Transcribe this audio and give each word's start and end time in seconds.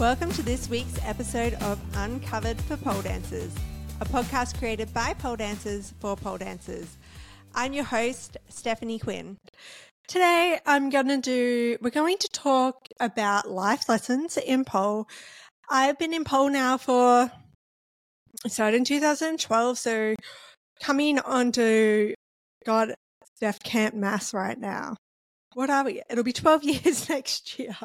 Welcome 0.00 0.32
to 0.32 0.42
this 0.42 0.70
week's 0.70 0.98
episode 1.04 1.52
of 1.60 1.78
Uncovered 1.94 2.58
for 2.62 2.78
Pole 2.78 3.02
Dancers, 3.02 3.54
a 4.00 4.06
podcast 4.06 4.58
created 4.58 4.94
by 4.94 5.12
pole 5.12 5.36
dancers 5.36 5.92
for 6.00 6.16
pole 6.16 6.38
dancers. 6.38 6.96
I'm 7.54 7.74
your 7.74 7.84
host, 7.84 8.38
Stephanie 8.48 8.98
Quinn. 8.98 9.36
Today, 10.08 10.58
I'm 10.64 10.88
going 10.88 11.08
to 11.08 11.18
do, 11.18 11.76
we're 11.82 11.90
going 11.90 12.16
to 12.16 12.28
talk 12.28 12.88
about 12.98 13.50
life 13.50 13.90
lessons 13.90 14.38
in 14.38 14.64
pole. 14.64 15.06
I've 15.68 15.98
been 15.98 16.14
in 16.14 16.24
pole 16.24 16.48
now 16.48 16.78
for, 16.78 17.30
started 18.46 18.78
in 18.78 18.84
2012, 18.86 19.76
so 19.76 20.14
coming 20.80 21.18
on 21.18 21.52
to, 21.52 22.14
God, 22.64 22.94
Steph 23.36 23.62
Camp 23.62 23.94
Mass 23.94 24.32
right 24.32 24.58
now. 24.58 24.96
What 25.52 25.68
are 25.68 25.84
we? 25.84 26.00
It'll 26.08 26.24
be 26.24 26.32
12 26.32 26.64
years 26.84 27.06
next 27.10 27.58
year. 27.58 27.76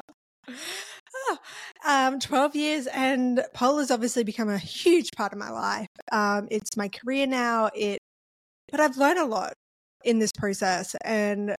um, 1.86 2.18
12 2.20 2.56
years 2.56 2.86
and 2.88 3.44
pole 3.54 3.78
has 3.78 3.90
obviously 3.90 4.24
become 4.24 4.48
a 4.48 4.58
huge 4.58 5.10
part 5.16 5.32
of 5.32 5.38
my 5.38 5.50
life. 5.50 5.88
Um, 6.12 6.48
it's 6.50 6.76
my 6.76 6.88
career 6.88 7.26
now. 7.26 7.70
It, 7.74 8.00
but 8.70 8.80
I've 8.80 8.96
learned 8.96 9.18
a 9.18 9.24
lot 9.24 9.54
in 10.04 10.18
this 10.18 10.32
process 10.32 10.94
and 11.04 11.54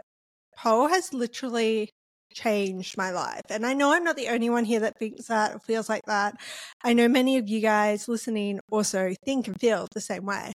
pole 0.57 0.87
has 0.87 1.13
literally 1.13 1.89
changed 2.33 2.97
my 2.97 3.11
life. 3.11 3.43
And 3.49 3.65
I 3.65 3.73
know 3.73 3.91
I'm 3.91 4.03
not 4.03 4.15
the 4.15 4.29
only 4.29 4.49
one 4.49 4.65
here 4.65 4.79
that 4.81 4.97
thinks 4.99 5.27
that 5.27 5.55
or 5.55 5.59
feels 5.59 5.89
like 5.89 6.05
that. 6.05 6.35
I 6.83 6.93
know 6.93 7.07
many 7.07 7.37
of 7.37 7.49
you 7.49 7.61
guys 7.61 8.07
listening 8.07 8.59
also 8.69 9.13
think 9.25 9.47
and 9.47 9.59
feel 9.59 9.87
the 9.93 10.01
same 10.01 10.25
way. 10.25 10.53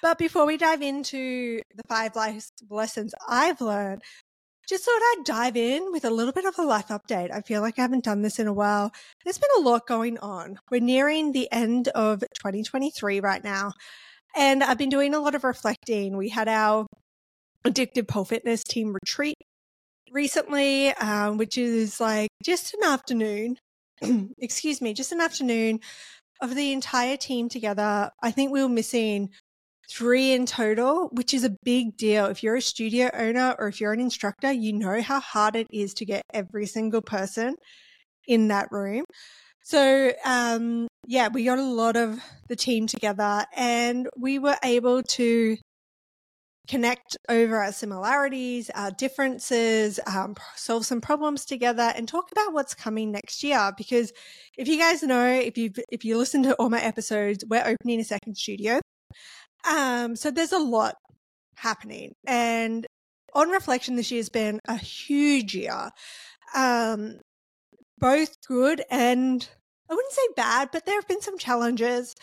But 0.00 0.18
before 0.18 0.46
we 0.46 0.56
dive 0.56 0.82
into 0.82 1.60
the 1.74 1.82
five 1.88 2.16
life 2.16 2.48
lessons 2.68 3.14
I've 3.28 3.60
learned, 3.60 4.02
just 4.72 4.86
thought 4.86 5.02
I'd 5.02 5.24
dive 5.26 5.56
in 5.58 5.92
with 5.92 6.06
a 6.06 6.10
little 6.10 6.32
bit 6.32 6.46
of 6.46 6.58
a 6.58 6.62
life 6.62 6.88
update. 6.88 7.30
I 7.30 7.42
feel 7.42 7.60
like 7.60 7.78
I 7.78 7.82
haven't 7.82 8.04
done 8.04 8.22
this 8.22 8.38
in 8.38 8.46
a 8.46 8.54
while. 8.54 8.90
There's 9.22 9.36
been 9.36 9.50
a 9.58 9.68
lot 9.68 9.86
going 9.86 10.16
on. 10.20 10.58
We're 10.70 10.80
nearing 10.80 11.32
the 11.32 11.46
end 11.52 11.88
of 11.88 12.20
2023 12.20 13.20
right 13.20 13.44
now. 13.44 13.72
And 14.34 14.64
I've 14.64 14.78
been 14.78 14.88
doing 14.88 15.14
a 15.14 15.20
lot 15.20 15.34
of 15.34 15.44
reflecting. 15.44 16.16
We 16.16 16.30
had 16.30 16.48
our 16.48 16.86
addictive 17.66 18.08
pole 18.08 18.24
fitness 18.24 18.64
team 18.64 18.94
retreat 18.94 19.36
recently, 20.10 20.88
um, 20.94 21.36
which 21.36 21.58
is 21.58 22.00
like 22.00 22.30
just 22.42 22.72
an 22.72 22.84
afternoon, 22.84 23.58
excuse 24.38 24.80
me, 24.80 24.94
just 24.94 25.12
an 25.12 25.20
afternoon 25.20 25.80
of 26.40 26.54
the 26.54 26.72
entire 26.72 27.18
team 27.18 27.50
together. 27.50 28.10
I 28.22 28.30
think 28.30 28.50
we 28.50 28.62
were 28.62 28.70
missing 28.70 29.28
three 29.92 30.32
in 30.32 30.46
total, 30.46 31.08
which 31.12 31.34
is 31.34 31.44
a 31.44 31.56
big 31.64 31.96
deal. 31.96 32.26
If 32.26 32.42
you're 32.42 32.56
a 32.56 32.62
studio 32.62 33.10
owner 33.12 33.54
or 33.58 33.68
if 33.68 33.80
you're 33.80 33.92
an 33.92 34.00
instructor, 34.00 34.50
you 34.50 34.72
know 34.72 35.02
how 35.02 35.20
hard 35.20 35.56
it 35.56 35.66
is 35.70 35.94
to 35.94 36.04
get 36.04 36.22
every 36.32 36.66
single 36.66 37.02
person 37.02 37.56
in 38.26 38.48
that 38.48 38.68
room. 38.70 39.04
So, 39.64 40.12
um, 40.24 40.88
yeah, 41.06 41.28
we 41.28 41.44
got 41.44 41.58
a 41.58 41.62
lot 41.62 41.96
of 41.96 42.20
the 42.48 42.56
team 42.56 42.86
together 42.86 43.44
and 43.56 44.08
we 44.16 44.38
were 44.38 44.56
able 44.64 45.02
to 45.02 45.56
connect 46.68 47.16
over 47.28 47.58
our 47.58 47.72
similarities, 47.72 48.70
our 48.70 48.90
differences, 48.92 50.00
um, 50.06 50.34
solve 50.56 50.86
some 50.86 51.00
problems 51.00 51.44
together, 51.44 51.92
and 51.94 52.08
talk 52.08 52.30
about 52.32 52.52
what's 52.52 52.74
coming 52.74 53.12
next 53.12 53.42
year. 53.42 53.72
Because 53.76 54.12
if 54.56 54.68
you 54.68 54.78
guys 54.78 55.02
know, 55.02 55.28
if 55.28 55.58
you 55.58 55.72
if 55.90 56.04
you 56.04 56.16
listen 56.18 56.42
to 56.44 56.54
all 56.54 56.70
my 56.70 56.80
episodes, 56.80 57.44
we're 57.48 57.66
opening 57.66 58.00
a 58.00 58.04
second 58.04 58.36
studio. 58.36 58.80
Um, 59.68 60.16
so 60.16 60.30
there's 60.30 60.52
a 60.52 60.58
lot 60.58 60.96
happening, 61.56 62.14
and 62.26 62.86
on 63.34 63.48
reflection, 63.50 63.96
this 63.96 64.10
year's 64.10 64.28
been 64.28 64.60
a 64.66 64.76
huge 64.76 65.54
year. 65.54 65.90
Um, 66.54 67.18
both 67.98 68.36
good 68.46 68.82
and 68.90 69.48
I 69.88 69.94
wouldn't 69.94 70.12
say 70.12 70.22
bad, 70.36 70.70
but 70.72 70.84
there 70.84 70.96
have 70.96 71.06
been 71.06 71.20
some 71.20 71.38
challenges 71.38 72.14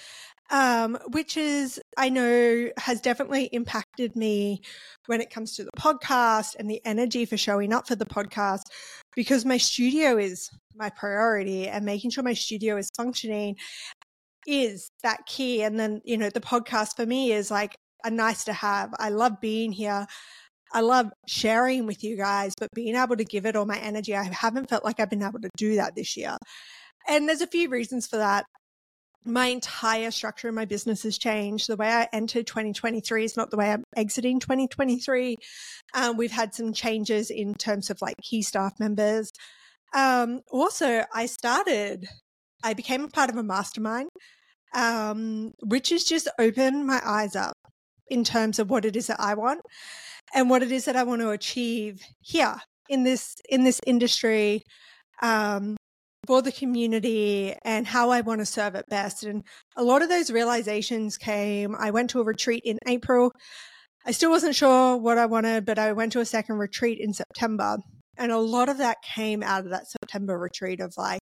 um, 0.52 0.98
which 1.12 1.38
is, 1.38 1.80
I 1.98 2.10
know, 2.10 2.70
has 2.78 3.02
definitely 3.02 3.46
impacted 3.46 4.16
me 4.16 4.62
when 5.06 5.22
it 5.22 5.30
comes 5.30 5.56
to 5.56 5.64
the 5.64 5.72
podcast 5.78 6.56
and 6.58 6.70
the 6.70 6.82
energy 6.86 7.26
for 7.26 7.38
showing 7.38 7.72
up 7.72 7.88
for 7.88 7.96
the 7.96 8.06
podcast 8.06 8.62
because 9.16 9.46
my 9.46 9.58
studio 9.58 10.18
is 10.18 10.50
my 10.76 10.90
priority 10.90 11.68
and 11.68 11.86
making 11.86 12.10
sure 12.10 12.24
my 12.24 12.34
studio 12.34 12.78
is 12.78 12.90
functioning 12.96 13.56
is 14.50 14.90
that 15.04 15.26
key. 15.26 15.62
And 15.64 15.80
then, 15.80 16.02
you 16.04 16.18
know, 16.18 16.30
the 16.30 16.40
podcast 16.40 16.96
for 16.96 17.06
me 17.06 17.32
is 17.32 17.52
like 17.52 17.76
a 18.04 18.10
nice 18.10 18.46
to 18.46 18.54
have. 18.54 18.94
I 18.98 19.10
love 19.10 19.40
being 19.42 19.72
here. 19.72 20.08
I 20.74 20.82
love 20.82 21.08
sharing 21.28 21.86
with 21.86 22.04
you 22.04 22.16
guys, 22.16 22.54
but 22.60 22.70
being 22.76 22.96
able 22.96 23.18
to 23.18 23.26
give 23.26 23.46
it 23.46 23.56
all 23.56 23.66
my 23.66 23.80
energy, 23.80 24.16
I 24.16 24.24
haven't 24.24 24.70
felt 24.70 24.86
like 24.86 25.00
I've 25.00 25.10
been 25.10 25.24
able 25.24 25.42
to 25.42 25.50
do 25.58 25.76
that 25.76 25.96
this 25.96 26.16
year. 26.16 26.38
And 27.08 27.28
there's 27.28 27.42
a 27.42 27.48
few 27.48 27.70
reasons 27.70 28.08
for 28.08 28.18
that 28.18 28.46
my 29.26 29.48
entire 29.48 30.12
structure 30.12 30.48
of 30.48 30.56
my 30.56 30.66
business 30.66 31.04
has 31.04 31.18
changed. 31.18 31.68
The 31.68 31.76
way 31.76 31.90
I 31.90 32.08
entered 32.14 32.48
2023 32.48 33.26
is 33.26 33.38
not 33.38 33.52
the 33.52 33.58
way 33.58 33.72
I'm 33.72 33.84
exiting 33.96 34.40
2023. 34.40 35.36
Um, 35.94 36.18
we've 36.18 36.32
had 36.32 36.54
some 36.54 36.74
changes 36.74 37.30
in 37.30 37.54
terms 37.56 37.90
of 37.90 38.02
like 38.02 38.16
key 38.22 38.42
staff 38.42 38.74
members. 38.80 39.32
Um, 39.94 40.42
also, 40.52 41.04
I 41.14 41.26
started, 41.26 42.08
I 42.64 42.74
became 42.74 43.04
a 43.04 43.08
part 43.08 43.30
of 43.30 43.38
a 43.38 43.44
mastermind, 43.44 44.10
um, 44.74 45.54
which 45.64 45.90
has 45.90 46.04
just 46.04 46.28
opened 46.40 46.86
my 46.86 47.02
eyes 47.06 47.36
up 47.36 47.54
in 48.08 48.24
terms 48.24 48.60
of 48.60 48.70
what 48.70 48.86
it 48.86 48.96
is 48.96 49.08
that 49.08 49.20
I 49.20 49.34
want 49.36 49.62
and 50.34 50.50
what 50.50 50.64
it 50.64 50.72
is 50.72 50.86
that 50.86 50.96
I 50.96 51.04
want 51.04 51.22
to 51.22 51.30
achieve 51.30 52.02
here 52.22 52.56
in 52.90 53.04
this 53.04 53.36
in 53.50 53.64
this 53.64 53.80
industry 53.86 54.64
um, 55.22 55.78
for 56.28 56.42
the 56.42 56.52
community 56.52 57.56
and 57.64 57.88
how 57.88 58.10
I 58.10 58.22
want 58.22 58.40
to 58.42 58.46
serve 58.46 58.76
it 58.76 58.86
best. 58.90 59.24
And 59.24 59.44
a 59.76 59.84
lot 59.84 60.02
of 60.02 60.10
those 60.10 60.32
realizations 60.32 61.18
came. 61.18 61.76
I 61.76 61.92
went 61.92 62.10
to 62.12 62.22
a 62.22 62.24
retreat 62.24 62.64
in 62.66 62.78
April. 62.88 63.32
I 64.06 64.12
still 64.12 64.30
wasn't 64.30 64.56
sure 64.56 64.98
what 64.98 65.18
I 65.18 65.26
wanted, 65.26 65.66
but 65.66 65.80
I 65.80 65.92
went 65.94 66.12
to 66.14 66.20
a 66.20 66.26
second 66.26 66.58
retreat 66.58 67.00
in 67.00 67.14
September. 67.14 67.78
And 68.18 68.32
a 68.32 68.38
lot 68.38 68.70
of 68.70 68.78
that 68.78 68.98
came 69.02 69.44
out 69.44 69.66
of 69.66 69.72
that 69.72 69.90
September 69.90 70.38
retreat 70.38 70.82
of 70.82 70.94
like, 70.98 71.20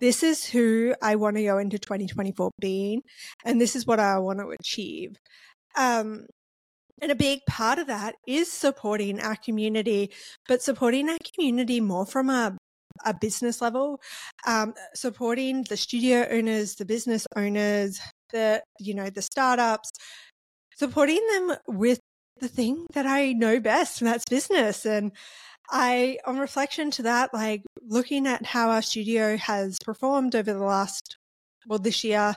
this 0.00 0.22
is 0.22 0.44
who 0.44 0.94
I 1.02 1.16
want 1.16 1.36
to 1.36 1.44
go 1.44 1.58
into 1.58 1.78
2024 1.78 2.50
being, 2.60 3.02
and 3.44 3.60
this 3.60 3.74
is 3.76 3.86
what 3.86 4.00
I 4.00 4.18
want 4.18 4.40
to 4.40 4.50
achieve. 4.50 5.16
Um, 5.76 6.26
and 7.02 7.12
a 7.12 7.14
big 7.14 7.40
part 7.48 7.78
of 7.78 7.86
that 7.88 8.14
is 8.26 8.50
supporting 8.50 9.20
our 9.20 9.36
community, 9.36 10.10
but 10.48 10.62
supporting 10.62 11.08
our 11.08 11.18
community 11.34 11.80
more 11.80 12.06
from 12.06 12.30
a 12.30 12.56
a 13.04 13.12
business 13.12 13.60
level, 13.60 14.00
um, 14.46 14.72
supporting 14.94 15.64
the 15.64 15.76
studio 15.76 16.26
owners, 16.30 16.76
the 16.76 16.84
business 16.84 17.26
owners, 17.36 18.00
the 18.32 18.62
you 18.80 18.94
know 18.94 19.10
the 19.10 19.22
startups, 19.22 19.90
supporting 20.76 21.20
them 21.32 21.56
with 21.68 22.00
the 22.40 22.48
thing 22.48 22.86
that 22.94 23.06
I 23.06 23.32
know 23.32 23.60
best, 23.60 24.00
and 24.00 24.08
that's 24.08 24.24
business. 24.28 24.84
And 24.86 25.12
I, 25.70 26.18
on 26.26 26.38
reflection 26.38 26.90
to 26.92 27.02
that, 27.02 27.34
like 27.34 27.62
looking 27.86 28.26
at 28.26 28.44
how 28.46 28.70
our 28.70 28.82
studio 28.82 29.36
has 29.36 29.78
performed 29.84 30.34
over 30.34 30.52
the 30.52 30.64
last, 30.64 31.16
well, 31.66 31.78
this 31.78 32.04
year, 32.04 32.34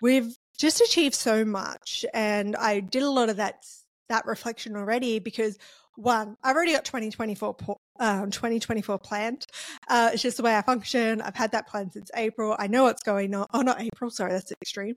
we've 0.00 0.36
just 0.58 0.80
achieved 0.80 1.14
so 1.14 1.44
much, 1.44 2.04
and 2.14 2.54
I 2.56 2.80
did 2.80 3.02
a 3.02 3.10
lot 3.10 3.28
of 3.28 3.36
that 3.36 3.64
that 4.08 4.26
reflection 4.26 4.76
already 4.76 5.20
because 5.20 5.56
one, 5.96 6.36
I've 6.42 6.56
already 6.56 6.72
got 6.72 6.84
2024 6.84 7.56
um, 8.00 8.30
2024 8.30 8.98
planned. 8.98 9.46
Uh, 9.88 10.10
it's 10.12 10.22
just 10.22 10.38
the 10.38 10.42
way 10.42 10.56
I 10.56 10.62
function. 10.62 11.20
I've 11.20 11.36
had 11.36 11.52
that 11.52 11.68
plan 11.68 11.90
since 11.90 12.10
April. 12.16 12.56
I 12.58 12.66
know 12.66 12.84
what's 12.84 13.02
going 13.02 13.34
on. 13.34 13.46
Oh, 13.52 13.60
not 13.60 13.80
April. 13.80 14.10
Sorry, 14.10 14.32
that's 14.32 14.52
extreme. 14.52 14.96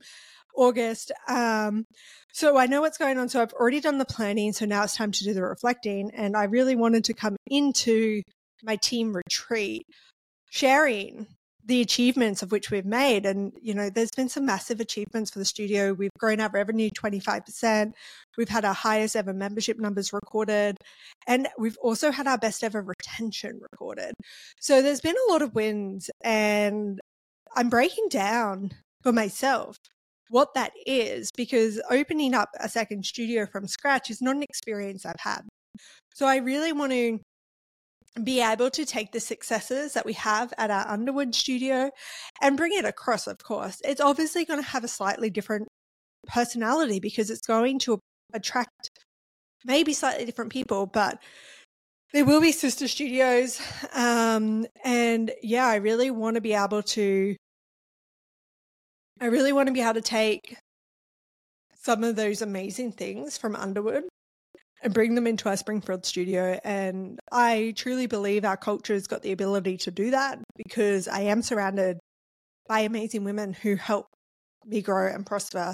August. 0.56 1.12
Um, 1.28 1.86
so 2.31 2.58
I 2.58 2.66
know 2.66 2.81
what's 2.81 2.97
going 2.97 3.18
on. 3.18 3.30
So 3.30 3.41
I've 3.41 3.53
already 3.53 3.80
done 3.80 3.97
the 3.97 4.06
planning. 4.06 4.53
So 4.53 4.66
now 4.66 4.84
it's 4.84 4.96
time 4.96 5.12
to 5.12 5.24
do 5.24 5.34
the 5.34 5.44
reflecting. 5.44 6.12
And 6.14 6.36
I 6.36 6.46
really 6.46 6.75
wanted 6.75 7.03
to 7.06 7.14
come 7.14 7.36
into 7.47 8.22
my 8.63 8.75
team 8.77 9.16
retreat 9.16 9.86
sharing 10.50 11.27
the 11.66 11.81
achievements 11.81 12.42
of 12.42 12.51
which 12.51 12.72
we've 12.72 12.86
made. 12.86 13.25
And, 13.25 13.54
you 13.62 13.74
know, 13.74 13.89
there's 13.89 14.12
been 14.12 14.30
some 14.30 14.45
massive 14.45 14.80
achievements 14.80 15.31
for 15.31 15.39
the 15.39 15.45
studio. 15.45 15.94
We've 15.94 16.12
grown 16.18 16.42
our 16.42 16.50
revenue 16.50 16.89
25%. 16.89 17.94
We've 18.38 18.50
had 18.50 18.66
our 18.66 18.74
highest 18.74 19.16
ever 19.16 19.33
membership 19.33 19.80
numbers 19.80 20.12
recorded. 20.12 20.77
And 21.27 21.48
we've 21.57 21.77
also 21.81 22.12
had 22.12 22.27
our 22.27 22.38
best 22.38 22.63
ever 22.63 22.81
retention 22.81 23.62
recorded. 23.72 24.13
So 24.60 24.81
there's 24.81 25.01
been 25.01 25.16
a 25.27 25.31
lot 25.31 25.42
of 25.42 25.56
wins. 25.56 26.10
And 26.24 27.00
I'm 27.56 27.69
breaking 27.69 28.10
down 28.10 28.72
for 29.01 29.13
myself 29.13 29.77
what 30.30 30.54
that 30.54 30.72
is 30.86 31.30
because 31.36 31.81
opening 31.92 32.34
up 32.34 32.50
a 32.60 32.70
second 32.70 33.06
studio 33.06 33.46
from 33.46 33.68
scratch 33.68 34.10
is 34.10 34.22
not 34.22 34.36
an 34.36 34.44
experience 34.44 35.06
I've 35.06 35.20
had. 35.20 35.42
So 36.14 36.25
I 36.25 36.38
really 36.38 36.74
want 36.74 36.92
to 36.92 37.20
be 38.24 38.42
able 38.42 38.70
to 38.70 38.86
take 38.86 39.12
the 39.12 39.20
successes 39.20 39.94
that 39.94 40.06
we 40.06 40.14
have 40.14 40.54
at 40.58 40.70
our 40.70 40.88
Underwood 40.88 41.34
studio 41.34 41.90
and 42.42 42.58
bring 42.58 42.74
it 42.74 42.86
across, 42.86 43.25
of 43.25 43.40
course. 43.40 43.81
It's 43.84 44.02
obviously 44.02 44.46
going 44.46 44.62
to 44.62 44.70
have 44.70 44.84
a 44.84 44.88
slightly 44.88 45.30
different 45.30 45.68
personality 46.28 47.00
because 47.00 47.30
it's 47.30 47.48
going 47.48 47.80
to 47.80 48.00
attract 48.34 48.92
maybe 49.66 49.94
slightly 49.94 50.25
different 50.25 50.52
people, 50.52 50.86
but 50.86 51.22
there 52.14 52.25
will 52.25 52.42
be 52.42 52.52
sister 52.52 52.88
studios. 52.88 53.60
Um, 53.94 54.68
and 54.84 55.31
yeah, 55.42 55.66
I 55.66 55.75
really 55.75 56.12
want 56.12 56.36
to 56.36 56.42
be 56.42 56.54
able 56.54 56.84
to, 56.84 57.36
I 59.21 59.25
really 59.25 59.54
want 59.54 59.68
to 59.68 59.74
be 59.74 59.81
able 59.81 59.94
to 59.95 60.01
take 60.01 60.57
some 61.81 62.04
of 62.04 62.15
those 62.15 62.42
amazing 62.42 62.94
things 62.94 63.38
from 63.38 63.56
Underwood 63.56 64.04
and 64.81 64.94
bring 64.94 65.15
them 65.15 65.27
into 65.27 65.50
our 65.50 65.57
Springfield 65.57 66.06
studio. 66.06 66.60
And 66.63 67.19
I 67.31 67.74
truly 67.75 68.07
believe 68.07 68.45
our 68.45 68.57
culture 68.57 68.94
has 68.94 69.07
got 69.07 69.21
the 69.21 69.31
ability 69.31 69.77
to 69.77 69.92
do 69.92 70.12
that 70.12 70.39
because 70.57 71.07
I 71.07 71.21
am 71.21 71.42
surrounded 71.42 72.00
by 72.68 72.81
amazing 72.81 73.24
women 73.24 73.54
who 73.54 73.75
help 73.75 74.07
me 74.65 74.81
grow 74.81 75.07
and 75.13 75.25
prosper 75.25 75.74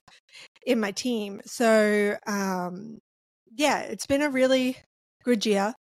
in 0.66 0.80
my 0.80 0.92
team. 0.92 1.42
So, 1.46 2.16
um, 2.28 3.00
yeah, 3.56 3.82
it's 3.82 4.08
been 4.08 4.22
a 4.22 4.30
really 4.30 4.78
good 5.24 5.46
year. 5.46 5.74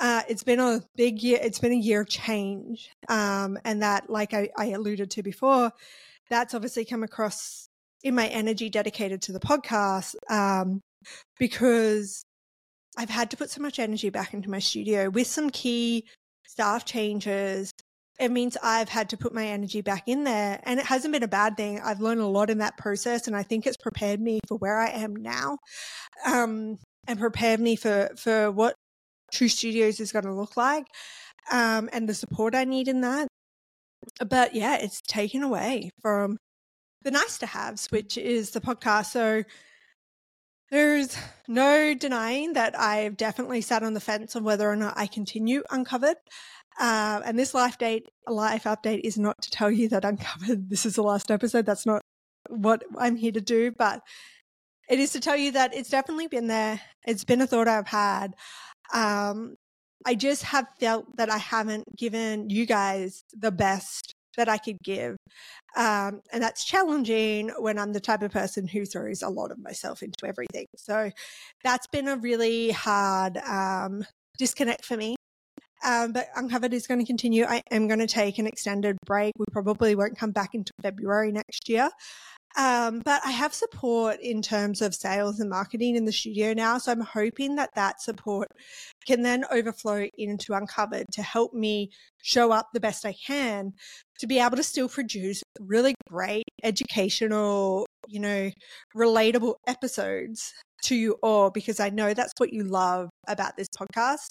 Uh, 0.00 0.22
it's 0.28 0.44
been 0.44 0.60
a 0.60 0.80
big 0.96 1.22
year. 1.22 1.38
It's 1.42 1.58
been 1.58 1.72
a 1.72 1.76
year 1.76 2.02
of 2.02 2.08
change. 2.08 2.90
Um, 3.08 3.58
and 3.64 3.82
that, 3.82 4.08
like 4.08 4.32
I, 4.32 4.48
I 4.56 4.66
alluded 4.66 5.10
to 5.12 5.22
before, 5.22 5.72
that's 6.30 6.54
obviously 6.54 6.84
come 6.84 7.02
across 7.02 7.68
in 8.02 8.14
my 8.14 8.28
energy 8.28 8.70
dedicated 8.70 9.22
to 9.22 9.32
the 9.32 9.40
podcast 9.40 10.14
um, 10.30 10.80
because 11.38 12.22
I've 12.96 13.10
had 13.10 13.30
to 13.30 13.36
put 13.36 13.50
so 13.50 13.62
much 13.62 13.78
energy 13.78 14.10
back 14.10 14.34
into 14.34 14.50
my 14.50 14.58
studio 14.58 15.08
with 15.08 15.26
some 15.26 15.50
key 15.50 16.04
staff 16.46 16.84
changes. 16.84 17.72
It 18.18 18.32
means 18.32 18.56
I've 18.62 18.88
had 18.88 19.10
to 19.10 19.16
put 19.16 19.32
my 19.32 19.46
energy 19.46 19.80
back 19.80 20.08
in 20.08 20.24
there. 20.24 20.60
And 20.64 20.80
it 20.80 20.86
hasn't 20.86 21.12
been 21.12 21.22
a 21.22 21.28
bad 21.28 21.56
thing. 21.56 21.80
I've 21.80 22.00
learned 22.00 22.20
a 22.20 22.26
lot 22.26 22.50
in 22.50 22.58
that 22.58 22.76
process. 22.76 23.28
And 23.28 23.36
I 23.36 23.44
think 23.44 23.66
it's 23.66 23.76
prepared 23.76 24.20
me 24.20 24.40
for 24.48 24.58
where 24.58 24.78
I 24.78 24.88
am 24.88 25.14
now 25.14 25.58
um, 26.26 26.78
and 27.06 27.18
prepared 27.18 27.60
me 27.60 27.76
for, 27.76 28.10
for 28.16 28.50
what 28.50 28.74
True 29.32 29.48
Studios 29.48 30.00
is 30.00 30.10
going 30.10 30.24
to 30.24 30.34
look 30.34 30.56
like 30.56 30.86
um, 31.52 31.88
and 31.92 32.08
the 32.08 32.14
support 32.14 32.54
I 32.54 32.64
need 32.64 32.88
in 32.88 33.02
that. 33.02 33.28
But 34.26 34.54
yeah, 34.54 34.76
it's 34.76 35.00
taken 35.02 35.42
away 35.42 35.90
from 36.00 36.38
the 37.02 37.10
nice 37.10 37.38
to 37.38 37.46
haves, 37.46 37.86
which 37.90 38.18
is 38.18 38.50
the 38.50 38.60
podcast. 38.60 39.06
So 39.06 39.44
there's 40.70 41.16
no 41.46 41.94
denying 41.94 42.52
that 42.54 42.78
I've 42.78 43.16
definitely 43.16 43.60
sat 43.60 43.82
on 43.82 43.94
the 43.94 44.00
fence 44.00 44.36
on 44.36 44.44
whether 44.44 44.68
or 44.68 44.76
not 44.76 44.94
I 44.96 45.06
continue 45.06 45.62
uncovered. 45.70 46.16
Uh, 46.78 47.20
and 47.24 47.38
this 47.38 47.54
life 47.54 47.78
date, 47.78 48.06
life 48.26 48.64
update 48.64 49.00
is 49.02 49.18
not 49.18 49.40
to 49.42 49.50
tell 49.50 49.70
you 49.70 49.88
that 49.88 50.04
uncovered. 50.04 50.68
This 50.70 50.86
is 50.86 50.94
the 50.94 51.02
last 51.02 51.30
episode. 51.30 51.66
That's 51.66 51.86
not 51.86 52.02
what 52.48 52.82
I'm 52.98 53.16
here 53.16 53.32
to 53.32 53.40
do, 53.40 53.72
but 53.72 54.02
it 54.88 54.98
is 54.98 55.12
to 55.12 55.20
tell 55.20 55.36
you 55.36 55.52
that 55.52 55.74
it's 55.74 55.90
definitely 55.90 56.28
been 56.28 56.46
there. 56.46 56.80
It's 57.06 57.24
been 57.24 57.40
a 57.40 57.46
thought 57.46 57.68
I've 57.68 57.88
had. 57.88 58.34
Um, 58.92 59.56
I 60.08 60.14
just 60.14 60.42
have 60.44 60.66
felt 60.80 61.04
that 61.18 61.30
I 61.30 61.36
haven't 61.36 61.94
given 61.94 62.48
you 62.48 62.64
guys 62.64 63.24
the 63.36 63.52
best 63.52 64.14
that 64.38 64.48
I 64.48 64.56
could 64.56 64.78
give. 64.82 65.18
Um, 65.76 66.22
and 66.32 66.42
that's 66.42 66.64
challenging 66.64 67.50
when 67.58 67.78
I'm 67.78 67.92
the 67.92 68.00
type 68.00 68.22
of 68.22 68.32
person 68.32 68.66
who 68.66 68.86
throws 68.86 69.20
a 69.20 69.28
lot 69.28 69.50
of 69.50 69.58
myself 69.58 70.02
into 70.02 70.24
everything. 70.24 70.64
So 70.76 71.10
that's 71.62 71.86
been 71.88 72.08
a 72.08 72.16
really 72.16 72.70
hard 72.70 73.36
um, 73.36 74.02
disconnect 74.38 74.86
for 74.86 74.96
me. 74.96 75.14
Um, 75.84 76.12
but 76.12 76.28
Uncovered 76.34 76.72
is 76.72 76.86
going 76.86 77.00
to 77.00 77.06
continue. 77.06 77.44
I 77.44 77.62
am 77.70 77.86
going 77.86 78.00
to 78.00 78.06
take 78.06 78.38
an 78.38 78.46
extended 78.46 78.96
break. 79.04 79.34
We 79.36 79.44
probably 79.52 79.94
won't 79.94 80.16
come 80.16 80.30
back 80.30 80.54
into 80.54 80.72
February 80.80 81.32
next 81.32 81.68
year. 81.68 81.90
Um, 82.56 83.00
but 83.04 83.20
I 83.24 83.30
have 83.30 83.54
support 83.54 84.20
in 84.20 84.42
terms 84.42 84.80
of 84.82 84.94
sales 84.94 85.38
and 85.38 85.50
marketing 85.50 85.96
in 85.96 86.06
the 86.06 86.12
studio 86.12 86.54
now. 86.54 86.78
So 86.78 86.90
I'm 86.90 87.00
hoping 87.00 87.56
that 87.56 87.74
that 87.74 88.00
support 88.00 88.48
can 89.08 89.22
then 89.22 89.42
overflow 89.50 90.06
into 90.18 90.52
Uncovered 90.52 91.06
to 91.12 91.22
help 91.22 91.54
me 91.54 91.88
show 92.22 92.52
up 92.52 92.68
the 92.74 92.80
best 92.80 93.06
I 93.06 93.14
can 93.26 93.72
to 94.20 94.26
be 94.26 94.38
able 94.38 94.58
to 94.58 94.62
still 94.62 94.88
produce 94.88 95.42
really 95.58 95.94
great 96.10 96.44
educational, 96.62 97.86
you 98.06 98.20
know, 98.20 98.50
relatable 98.94 99.54
episodes 99.66 100.52
to 100.82 100.94
you 100.94 101.16
all 101.22 101.50
because 101.50 101.80
I 101.80 101.88
know 101.88 102.12
that's 102.12 102.34
what 102.36 102.52
you 102.52 102.64
love 102.64 103.08
about 103.26 103.56
this 103.56 103.68
podcast. 103.68 104.28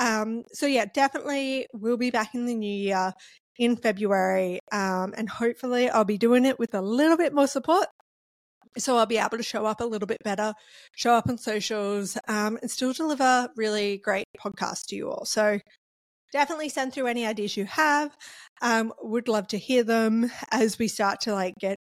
Um, 0.00 0.42
so 0.52 0.66
yeah, 0.66 0.86
definitely 0.92 1.66
we'll 1.72 1.96
be 1.96 2.10
back 2.10 2.34
in 2.34 2.46
the 2.46 2.54
new 2.54 2.74
year 2.74 3.12
in 3.56 3.76
February. 3.76 4.58
Um, 4.72 5.14
and 5.16 5.28
hopefully 5.28 5.88
I'll 5.88 6.04
be 6.04 6.18
doing 6.18 6.44
it 6.44 6.58
with 6.58 6.74
a 6.74 6.82
little 6.82 7.16
bit 7.16 7.32
more 7.32 7.46
support. 7.46 7.86
So 8.76 8.96
I'll 8.96 9.06
be 9.06 9.18
able 9.18 9.36
to 9.38 9.42
show 9.42 9.66
up 9.66 9.80
a 9.80 9.84
little 9.84 10.06
bit 10.06 10.22
better, 10.22 10.54
show 10.96 11.14
up 11.14 11.28
on 11.28 11.38
socials, 11.38 12.16
um, 12.28 12.58
and 12.60 12.70
still 12.70 12.92
deliver 12.92 13.48
really 13.56 13.98
great 13.98 14.26
podcasts 14.38 14.86
to 14.88 14.96
you 14.96 15.10
all. 15.10 15.24
So 15.24 15.58
definitely 16.32 16.68
send 16.68 16.92
through 16.92 17.06
any 17.06 17.26
ideas 17.26 17.56
you 17.56 17.64
have. 17.64 18.16
Um, 18.60 18.92
would 19.00 19.28
love 19.28 19.48
to 19.48 19.58
hear 19.58 19.82
them 19.82 20.30
as 20.50 20.78
we 20.78 20.88
start 20.88 21.20
to 21.22 21.32
like 21.32 21.54
get 21.60 21.78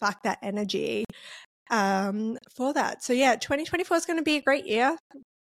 back 0.00 0.22
that 0.22 0.38
energy 0.42 1.04
um, 1.70 2.38
for 2.54 2.72
that. 2.72 3.02
So 3.02 3.12
yeah, 3.12 3.36
2024 3.36 3.96
is 3.96 4.06
going 4.06 4.18
to 4.18 4.22
be 4.22 4.36
a 4.36 4.42
great 4.42 4.66
year. 4.66 4.96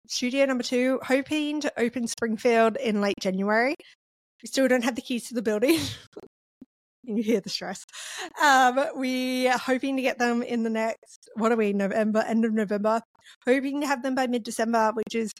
Studio 0.06 0.44
number 0.44 0.62
two, 0.62 1.00
hoping 1.02 1.60
to 1.62 1.72
open 1.78 2.06
Springfield 2.06 2.76
in 2.76 3.00
late 3.00 3.18
January. 3.20 3.74
We 4.42 4.48
still 4.48 4.68
don't 4.68 4.84
have 4.84 4.96
the 4.96 5.02
keys 5.02 5.28
to 5.28 5.34
the 5.34 5.42
building. 5.42 5.78
you 7.06 7.22
hear 7.22 7.40
the 7.40 7.48
stress. 7.48 7.86
Um, 8.42 8.78
we 8.96 9.48
are 9.48 9.58
hoping 9.58 9.96
to 9.96 10.02
get 10.02 10.18
them 10.18 10.42
in 10.42 10.62
the 10.62 10.70
next, 10.70 11.28
what 11.34 11.52
are 11.52 11.56
we, 11.56 11.72
November, 11.72 12.24
end 12.26 12.44
of 12.44 12.52
November. 12.52 13.00
Hoping 13.46 13.80
to 13.80 13.86
have 13.86 14.02
them 14.02 14.14
by 14.14 14.26
mid 14.26 14.42
December, 14.42 14.92
which 14.94 15.14
is 15.14 15.32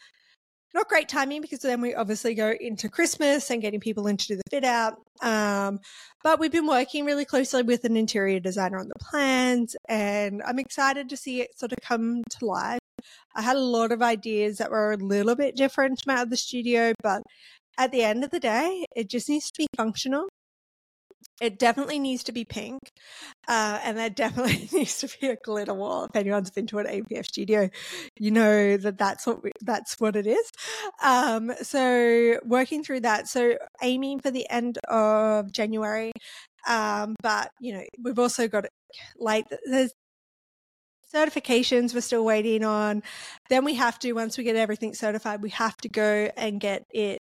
not 0.75 0.89
great 0.89 1.09
timing 1.09 1.41
because 1.41 1.61
then 1.61 1.81
we 1.81 1.95
obviously 1.95 2.35
go 2.35 2.53
into 2.61 2.89
Christmas 2.89 3.49
and 3.51 3.63
getting 3.63 3.79
people 3.79 4.09
in 4.09 4.17
to 4.17 4.27
do 4.27 4.37
the 4.37 4.43
fit 4.51 4.65
out. 4.65 4.95
Um, 5.23 5.79
but 6.23 6.41
we've 6.41 6.51
been 6.51 6.67
working 6.67 7.05
really 7.05 7.25
closely 7.25 7.63
with 7.63 7.85
an 7.85 7.97
interior 7.97 8.41
designer 8.41 8.79
on 8.79 8.89
the 8.89 8.99
plans, 8.99 9.77
and 9.89 10.43
I'm 10.45 10.59
excited 10.59 11.09
to 11.11 11.17
see 11.17 11.43
it 11.43 11.57
sort 11.57 11.73
of 11.73 11.79
come 11.81 12.25
to 12.39 12.47
life. 12.47 12.81
I 13.37 13.43
had 13.43 13.57
a 13.57 13.61
lot 13.61 13.93
of 13.93 14.03
ideas 14.03 14.59
that 14.59 14.71
were 14.71 14.93
a 14.93 14.97
little 14.97 15.37
bit 15.37 15.57
different 15.57 16.01
from 16.03 16.17
out 16.17 16.25
of 16.25 16.31
the 16.31 16.37
studio, 16.37 16.93
but 17.03 17.23
at 17.79 17.93
the 17.93 18.03
end 18.03 18.25
of 18.25 18.31
the 18.31 18.41
day, 18.41 18.85
it 18.97 19.09
just 19.09 19.29
needs 19.29 19.51
to 19.51 19.59
be 19.59 19.67
functional. 19.77 20.29
It 21.41 21.59
definitely 21.59 21.99
needs 21.99 22.23
to 22.25 22.33
be 22.33 22.45
pink, 22.45 22.81
uh, 23.49 23.81
and 23.83 23.99
there 23.99 24.09
definitely 24.11 24.69
needs 24.73 24.99
to 24.99 25.09
be 25.21 25.29
a 25.29 25.37
glitter 25.37 25.75
wall. 25.75 26.05
If 26.05 26.17
anyone's 26.17 26.51
been 26.51 26.67
to 26.69 26.79
an 26.79 26.87
APF 26.87 27.27
studio, 27.27 27.69
you 28.19 28.31
know 28.31 28.77
that 28.77 28.99
that's 28.99 29.27
what 29.27 29.43
we, 29.43 29.51
that's 29.61 29.99
what 30.01 30.17
it 30.17 30.27
is. 30.27 30.53
Um, 31.03 31.53
so 31.61 32.39
working 32.45 32.85
through 32.85 33.01
that, 33.01 33.29
so 33.29 33.57
aiming 33.83 34.21
for 34.21 34.31
the 34.31 34.49
end 34.49 34.79
of 34.89 35.51
January, 35.53 36.13
um, 36.69 37.17
but 37.21 37.51
you 37.61 37.75
know 37.75 37.85
we've 38.03 38.19
also 38.19 38.47
got 38.47 38.67
like 39.19 39.47
there's 39.67 39.93
certifications 41.15 41.95
we're 41.95 42.01
still 42.01 42.25
waiting 42.25 42.65
on. 42.65 43.03
Then 43.49 43.65
we 43.65 43.75
have 43.75 43.99
to, 44.01 44.13
once 44.13 44.37
we 44.37 44.45
get 44.45 44.57
everything 44.57 44.95
certified, 44.95 45.43
we 45.43 45.51
have 45.51 45.77
to 45.79 45.89
go 45.89 46.31
and 46.37 46.61
get 46.61 46.85
it 46.91 47.21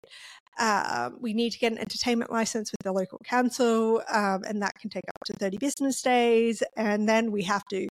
um, 0.59 1.16
we 1.21 1.32
need 1.32 1.50
to 1.50 1.59
get 1.59 1.73
an 1.73 1.78
entertainment 1.78 2.30
license 2.30 2.71
with 2.73 2.80
the 2.85 2.92
local 2.92 3.18
council, 3.25 4.02
um, 4.11 4.42
and 4.47 4.62
that 4.62 4.78
can 4.78 4.90
take 4.90 5.04
up 5.09 5.25
to 5.26 5.32
30 5.35 5.59
business 5.59 6.02
days. 6.02 6.62
And 6.76 7.09
then 7.09 7.32
we 7.32 7.42
have 7.44 7.64
to 7.71 7.88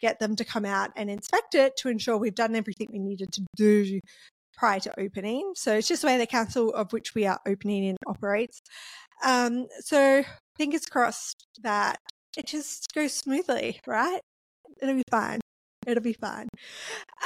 get 0.00 0.18
them 0.20 0.36
to 0.36 0.44
come 0.44 0.64
out 0.64 0.90
and 0.96 1.10
inspect 1.10 1.54
it 1.54 1.76
to 1.78 1.88
ensure 1.88 2.16
we've 2.16 2.34
done 2.34 2.54
everything 2.54 2.88
we 2.92 2.98
needed 2.98 3.32
to 3.32 3.46
do 3.56 4.00
prior 4.56 4.80
to 4.80 5.00
opening. 5.00 5.52
So 5.54 5.74
it's 5.76 5.88
just 5.88 6.02
the 6.02 6.08
way 6.08 6.18
the 6.18 6.26
council 6.26 6.72
of 6.72 6.92
which 6.92 7.14
we 7.14 7.26
are 7.26 7.40
opening 7.46 7.84
in 7.84 7.96
operates. 8.06 8.60
Um, 9.24 9.66
so 9.80 10.22
fingers 10.56 10.86
crossed 10.86 11.44
that 11.62 11.98
it 12.36 12.46
just 12.46 12.92
goes 12.94 13.12
smoothly, 13.12 13.80
right? 13.86 14.20
It'll 14.80 14.94
be 14.94 15.02
fine. 15.10 15.40
It'll 15.86 16.02
be 16.02 16.12
fine. 16.14 16.48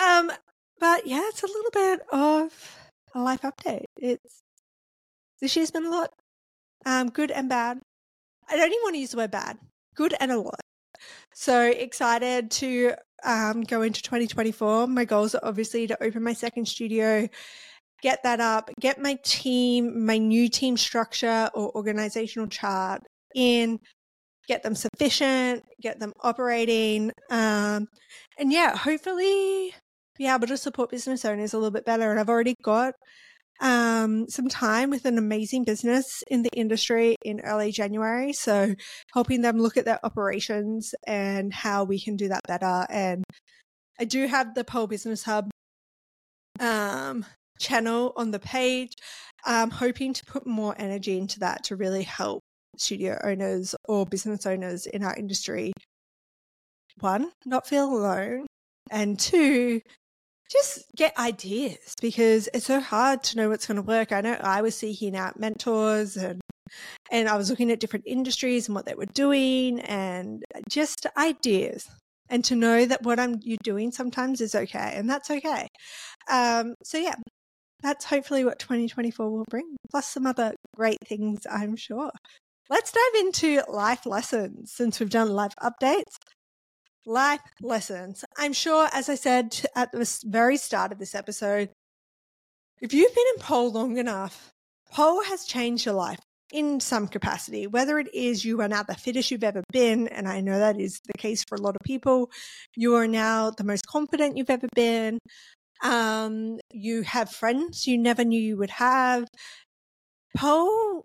Um, 0.01 0.31
but 0.79 1.07
yeah, 1.07 1.23
it's 1.29 1.43
a 1.43 1.47
little 1.47 1.71
bit 1.73 2.01
of 2.13 2.79
a 3.15 3.21
life 3.21 3.43
update. 3.43 3.85
It's 3.97 4.41
this 5.41 5.57
year's 5.57 5.71
been 5.71 5.87
a 5.87 5.91
lot, 5.91 6.11
um, 6.87 7.09
good 7.09 7.31
and 7.31 7.49
bad. 7.49 7.81
I 8.49 8.57
don't 8.57 8.67
even 8.67 8.83
want 8.83 8.95
to 8.95 9.01
use 9.01 9.11
the 9.11 9.19
word 9.19 9.31
bad, 9.31 9.59
good 9.95 10.15
and 10.21 10.33
a 10.33 10.41
lot. 10.41 10.61
So 11.35 11.63
excited 11.63 12.51
to 12.53 12.95
um, 13.25 13.63
go 13.63 13.83
into 13.83 14.03
2024. 14.03 14.87
My 14.87 15.05
goals 15.05 15.35
are 15.35 15.41
obviously 15.45 15.87
to 15.87 16.03
open 16.03 16.23
my 16.23 16.33
second 16.33 16.67
studio, 16.67 17.29
get 18.03 18.23
that 18.23 18.41
up, 18.41 18.71
get 18.81 19.01
my 19.01 19.19
team, 19.25 20.05
my 20.05 20.19
new 20.19 20.49
team 20.49 20.77
structure 20.77 21.49
or 21.55 21.75
organizational 21.77 22.49
chart 22.49 23.03
in, 23.35 23.79
get 24.49 24.63
them 24.63 24.75
sufficient, 24.75 25.65
get 25.81 26.01
them 26.01 26.13
operating. 26.23 27.13
Um, 27.31 27.87
and 28.39 28.53
yeah, 28.53 28.77
hopefully 28.77 29.73
be 30.19 30.27
able 30.27 30.47
to 30.49 30.57
support 30.57 30.91
business 30.91 31.25
owners 31.25 31.55
a 31.55 31.57
little 31.57 31.71
bit 31.71 31.85
better. 31.85 32.11
And 32.11 32.19
I've 32.19 32.29
already 32.29 32.55
got 32.63 32.95
um, 33.61 34.29
some 34.29 34.49
time 34.49 34.91
with 34.91 35.05
an 35.05 35.19
amazing 35.19 35.65
business 35.65 36.23
in 36.29 36.43
the 36.43 36.51
industry 36.55 37.17
in 37.25 37.41
early 37.41 37.73
January. 37.73 38.33
So, 38.33 38.75
helping 39.13 39.43
them 39.43 39.59
look 39.59 39.77
at 39.77 39.85
their 39.85 40.05
operations 40.05 40.95
and 41.07 41.53
how 41.53 41.85
we 41.85 42.01
can 42.01 42.17
do 42.17 42.29
that 42.29 42.43
better. 42.47 42.87
And 42.89 43.25
I 43.99 44.05
do 44.05 44.27
have 44.27 44.55
the 44.55 44.65
Pole 44.65 44.87
Business 44.87 45.25
Hub 45.25 45.51
um, 46.59 47.27
channel 47.59 48.13
on 48.17 48.31
the 48.31 48.39
page. 48.39 48.93
I'm 49.45 49.71
hoping 49.71 50.13
to 50.15 50.25
put 50.25 50.47
more 50.47 50.75
energy 50.79 51.19
into 51.19 51.41
that 51.41 51.65
to 51.65 51.77
really 51.77 52.03
help 52.03 52.41
studio 52.77 53.19
owners 53.23 53.75
or 53.87 54.07
business 54.07 54.47
owners 54.47 54.87
in 54.87 55.03
our 55.03 55.15
industry. 55.15 55.73
One, 57.01 57.31
not 57.45 57.67
feel 57.67 57.85
alone. 57.85 58.47
And 58.91 59.19
two, 59.19 59.81
just 60.51 60.85
get 60.97 61.17
ideas 61.17 61.95
because 62.01 62.49
it's 62.53 62.67
so 62.67 62.81
hard 62.81 63.23
to 63.23 63.37
know 63.37 63.49
what's 63.49 63.67
going 63.67 63.77
to 63.77 63.83
work. 63.83 64.13
I 64.13 64.21
know 64.21 64.37
I 64.41 64.63
was 64.63 64.75
seeking 64.75 65.17
out 65.17 65.39
mentors 65.39 66.17
and 66.17 66.41
and 67.11 67.29
I 67.29 67.37
was 67.37 67.51
looking 67.51 67.71
at 67.71 67.81
different 67.81 68.07
industries 68.07 68.69
and 68.69 68.75
what 68.75 68.87
they 68.87 68.95
were 68.95 69.07
doing 69.07 69.81
and 69.81 70.45
just 70.69 71.07
ideas. 71.17 71.89
And 72.29 72.45
to 72.45 72.55
know 72.55 72.87
that 72.87 73.03
what 73.03 73.19
I'm 73.19 73.41
you're 73.43 73.59
doing 73.65 73.91
sometimes 73.91 74.41
is 74.41 74.55
okay, 74.55 74.93
and 74.95 75.11
that's 75.11 75.31
okay. 75.33 75.67
Um, 76.31 76.75
so 76.85 76.97
yeah, 76.97 77.17
that's 77.83 78.05
hopefully 78.05 78.45
what 78.45 78.61
2024 78.61 79.29
will 79.31 79.45
bring, 79.51 79.77
plus 79.91 80.07
some 80.09 80.27
other 80.27 80.55
great 80.77 80.99
things, 81.05 81.41
I'm 81.51 81.75
sure. 81.75 82.13
Let's 82.69 82.93
dive 82.93 83.25
into 83.25 83.65
life 83.69 84.07
lessons 84.07 84.73
since 84.73 85.01
we've 85.01 85.11
done 85.11 85.31
life 85.31 85.55
updates. 85.61 86.15
Life 87.07 87.41
lessons. 87.63 88.25
I'm 88.37 88.53
sure, 88.53 88.89
as 88.93 89.09
I 89.09 89.15
said 89.15 89.59
at 89.75 89.91
the 89.93 90.19
very 90.25 90.57
start 90.57 90.93
of 90.93 90.99
this 90.99 91.15
episode, 91.15 91.71
if 92.81 92.93
you've 92.93 93.15
been 93.15 93.25
in 93.37 93.43
pole 93.43 93.73
long 93.73 93.97
enough, 93.97 94.51
pole 94.93 95.23
has 95.25 95.45
changed 95.45 95.87
your 95.87 95.95
life 95.95 96.19
in 96.53 96.81
some 96.81 97.09
capacity, 97.09 97.67
whether 97.67 97.99
it 97.99 98.13
is 98.15 98.45
you 98.45 98.61
are 98.61 98.69
now 98.69 98.83
the 98.83 98.95
fittest 98.95 99.31
you've 99.31 99.45
ever 99.45 99.63
been, 99.73 100.09
and 100.09 100.29
I 100.29 100.41
know 100.41 100.59
that 100.59 100.81
is 100.81 101.01
the 101.07 101.19
case 101.19 101.45
for 101.45 101.55
a 101.55 101.61
lot 101.61 101.77
of 101.77 101.81
people. 101.85 102.31
You 102.77 102.97
are 102.97 103.07
now 103.07 103.51
the 103.51 103.65
most 103.65 103.87
confident 103.87 104.37
you've 104.37 104.51
ever 104.51 104.69
been. 104.75 105.19
Um, 105.83 106.59
you 106.71 107.03
have 107.03 107.31
friends 107.31 107.87
you 107.87 107.97
never 107.97 108.25
knew 108.25 108.41
you 108.41 108.57
would 108.59 108.71
have. 108.71 109.27
Pole 110.37 111.05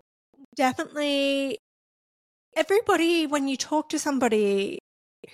definitely 0.56 1.58
everybody 2.56 3.26
when 3.26 3.48
you 3.48 3.56
talk 3.56 3.88
to 3.90 3.98
somebody 3.98 4.78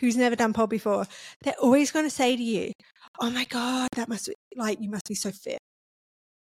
who's 0.00 0.16
never 0.16 0.36
done 0.36 0.52
pole 0.52 0.66
before, 0.66 1.06
they're 1.42 1.54
always 1.60 1.90
going 1.90 2.06
to 2.06 2.10
say 2.10 2.36
to 2.36 2.42
you, 2.42 2.72
"Oh 3.20 3.30
my 3.30 3.44
god, 3.44 3.88
that 3.96 4.08
must 4.08 4.26
be 4.26 4.34
like 4.56 4.80
you 4.80 4.90
must 4.90 5.08
be 5.08 5.14
so 5.14 5.30
fit. 5.30 5.58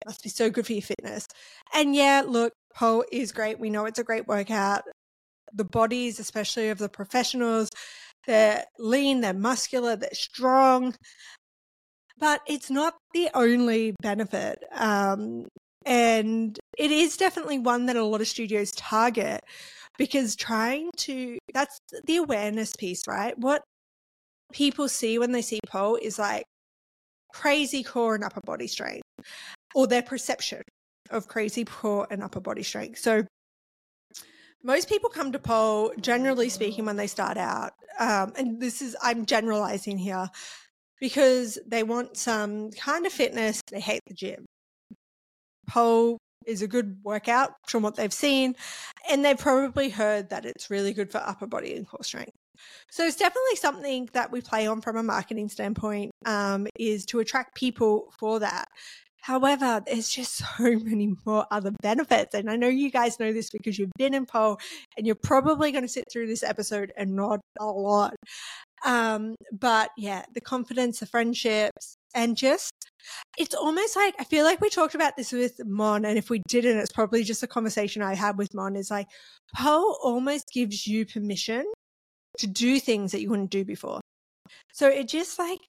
It 0.03 0.07
must 0.07 0.23
be 0.23 0.31
so 0.31 0.51
good 0.51 0.67
for 0.67 0.73
your 0.73 0.83
fitness." 0.83 1.27
And 1.75 1.95
yeah, 1.95 2.23
look, 2.27 2.53
pole 2.75 3.05
is 3.13 3.33
great. 3.33 3.59
We 3.61 3.71
know 3.71 3.87
it's 3.87 3.99
a 3.99 4.05
great 4.05 4.27
workout. 4.29 4.83
The 5.53 5.65
bodies, 5.65 6.21
especially 6.21 6.69
of 6.71 6.79
the 6.79 6.89
professionals, 6.89 7.71
they're 8.27 8.65
lean, 8.79 9.21
they're 9.23 9.35
muscular, 9.35 9.97
they're 9.97 10.11
strong 10.15 10.95
but 12.21 12.43
it's 12.47 12.71
not 12.71 12.95
the 13.15 13.31
only 13.35 13.95
benefit. 14.03 14.63
Um, 14.73 15.49
and 15.87 16.59
it 16.79 16.91
is 16.91 17.17
definitely 17.17 17.59
one 17.59 17.87
that 17.87 17.97
a 17.97 18.05
lot 18.05 18.21
of 18.21 18.29
studios 18.29 18.71
target 18.73 19.43
because 20.01 20.35
trying 20.35 20.89
to, 20.97 21.37
that's 21.53 21.79
the 22.07 22.17
awareness 22.17 22.75
piece, 22.75 23.03
right? 23.07 23.39
What 23.39 23.63
people 24.51 24.89
see 24.89 25.19
when 25.19 25.33
they 25.33 25.43
see 25.43 25.61
pole 25.69 25.97
is 26.01 26.19
like 26.19 26.45
crazy 27.35 27.83
core 27.83 28.15
and 28.15 28.25
upper 28.25 28.41
body 28.47 28.67
strength 28.67 29.03
or 29.75 29.87
their 29.87 30.01
perception 30.01 30.63
of 31.11 31.29
crazy 31.29 31.67
core 31.67 32.07
and 32.11 32.23
upper 32.23 32.41
body 32.41 32.63
strength. 32.63 32.99
So 32.99 33.27
most 34.63 34.89
people 34.89 35.11
come 35.11 35.33
to 35.33 35.39
pole, 35.39 35.93
generally 36.01 36.49
speaking, 36.49 36.87
when 36.87 36.97
they 36.97 37.07
start 37.07 37.37
out, 37.37 37.73
um, 37.99 38.33
and 38.39 38.59
this 38.59 38.81
is, 38.81 38.97
I'm 39.03 39.27
generalizing 39.27 39.99
here, 39.99 40.31
because 40.99 41.59
they 41.67 41.83
want 41.83 42.17
some 42.17 42.71
kind 42.71 43.05
of 43.05 43.13
fitness. 43.13 43.61
They 43.71 43.81
hate 43.81 44.01
the 44.07 44.15
gym. 44.15 44.47
Pole 45.69 46.17
is 46.47 46.63
a 46.63 46.69
good 46.69 46.99
workout 47.05 47.53
from 47.67 47.83
what 47.83 47.97
they've 47.97 48.13
seen, 48.13 48.57
and 49.09 49.25
they've 49.25 49.39
probably 49.39 49.91
heard 49.91 50.31
that 50.31 50.45
it's 50.45 50.71
really 50.71 50.93
good 50.93 51.11
for 51.11 51.19
upper 51.19 51.47
body 51.47 51.75
and 51.75 51.87
core 51.87 52.03
strength. 52.03 52.37
So 52.91 53.07
it's 53.07 53.17
definitely 53.17 53.57
something 53.57 54.09
that 54.13 54.31
we 54.31 54.41
play 54.41 54.67
on 54.67 54.81
from 54.81 54.97
a 54.97 55.03
marketing 55.03 55.49
standpoint, 55.49 56.11
um, 56.27 56.67
is 56.79 57.07
to 57.07 57.21
attract 57.21 57.55
people 57.55 58.13
for 58.19 58.41
that. 58.41 58.67
However, 59.23 59.83
there's 59.87 60.09
just 60.09 60.35
so 60.59 60.79
many 60.79 61.15
more 61.25 61.47
other 61.51 61.73
benefits. 61.83 62.35
And 62.35 62.51
I 62.51 62.57
know 62.57 62.69
you 62.69 62.91
guys 62.91 63.21
know 63.21 63.33
this 63.33 63.51
because 63.51 63.79
you've 63.79 63.93
been 63.99 64.15
in 64.15 64.27
pole 64.27 64.59
and 64.97 65.07
you're 65.07 65.17
probably 65.17 65.73
going 65.73 65.85
to 65.85 65.89
sit 65.89 66.05
through 66.11 66.27
this 66.27 66.43
episode 66.43 66.93
and 66.97 67.15
nod 67.17 67.41
a 67.59 67.67
lot. 67.67 68.15
Um, 68.85 69.35
but 69.53 69.91
yeah, 69.97 70.25
the 70.35 70.41
confidence, 70.41 71.01
the 71.01 71.07
friendships, 71.07 71.97
and 72.15 72.37
just 72.37 72.73
it's 73.39 73.55
almost 73.55 73.97
like 73.97 74.15
I 74.19 74.25
feel 74.25 74.45
like 74.45 74.61
we 74.61 74.71
talked 74.71 74.95
about 74.95 75.17
this 75.17 75.33
with 75.33 75.61
Mon, 75.65 76.05
and 76.05 76.19
if 76.19 76.31
we 76.31 76.43
didn't, 76.49 76.79
it's 76.79 76.93
probably 76.93 77.25
just 77.25 77.43
a 77.43 77.47
conversation 77.47 78.03
I 78.03 78.15
had 78.15 78.39
with 78.39 78.55
Mon. 78.55 78.77
Is 78.77 78.91
like 78.91 79.09
pole 79.57 79.99
almost 80.03 80.51
gives 80.53 80.87
you 80.87 81.07
permission 81.07 81.65
to 82.39 82.47
do 82.47 82.79
things 82.81 83.13
that 83.13 83.21
you 83.21 83.31
wouldn't 83.31 83.51
do 83.51 83.65
before. 83.65 84.01
So 84.73 84.89
it 84.89 85.09
just 85.09 85.39
like 85.39 85.61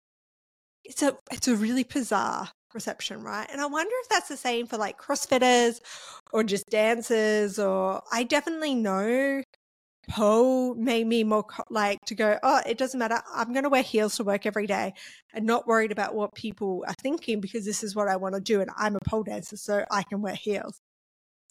it's 0.83 1.03
a 1.03 1.15
it's 1.31 1.47
a 1.47 1.55
really 1.55 1.83
bizarre 1.83 2.49
reception, 2.73 3.23
right? 3.23 3.47
And 3.51 3.61
I 3.61 3.65
wonder 3.65 3.93
if 4.03 4.09
that's 4.09 4.29
the 4.29 4.37
same 4.37 4.67
for 4.67 4.77
like 4.77 4.99
CrossFitters 4.99 5.79
or 6.31 6.43
just 6.43 6.69
dancers. 6.69 7.59
Or 7.59 8.01
I 8.11 8.23
definitely 8.23 8.75
know 8.75 9.43
pole 10.09 10.75
made 10.75 11.07
me 11.07 11.23
more 11.23 11.45
like 11.69 11.99
to 12.05 12.15
go, 12.15 12.37
oh, 12.43 12.61
it 12.65 12.77
doesn't 12.77 12.99
matter. 12.99 13.21
I'm 13.33 13.53
going 13.53 13.63
to 13.63 13.69
wear 13.69 13.83
heels 13.83 14.17
to 14.17 14.23
work 14.23 14.45
every 14.45 14.67
day 14.67 14.93
and 15.33 15.45
not 15.45 15.67
worried 15.67 15.91
about 15.91 16.15
what 16.15 16.33
people 16.33 16.83
are 16.87 16.95
thinking 17.01 17.39
because 17.39 17.65
this 17.65 17.83
is 17.83 17.95
what 17.95 18.07
I 18.07 18.15
want 18.15 18.35
to 18.35 18.41
do. 18.41 18.61
And 18.61 18.71
I'm 18.77 18.95
a 18.95 19.09
pole 19.09 19.23
dancer, 19.23 19.57
so 19.57 19.85
I 19.91 20.03
can 20.03 20.21
wear 20.21 20.35
heels. 20.35 20.79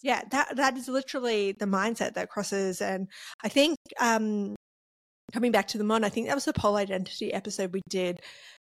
Yeah, 0.03 0.21
that, 0.31 0.55
that 0.55 0.77
is 0.77 0.87
literally 0.87 1.53
the 1.53 1.65
mindset 1.65 2.15
that 2.15 2.29
crosses. 2.29 2.81
And 2.81 3.07
I 3.43 3.49
think, 3.49 3.77
um, 3.99 4.55
coming 5.31 5.51
back 5.51 5.67
to 5.69 5.77
the 5.77 5.83
Mon, 5.83 6.03
I 6.03 6.09
think 6.09 6.27
that 6.27 6.35
was 6.35 6.45
the 6.45 6.53
pole 6.53 6.75
identity 6.75 7.33
episode 7.33 7.73
we 7.73 7.81
did. 7.89 8.19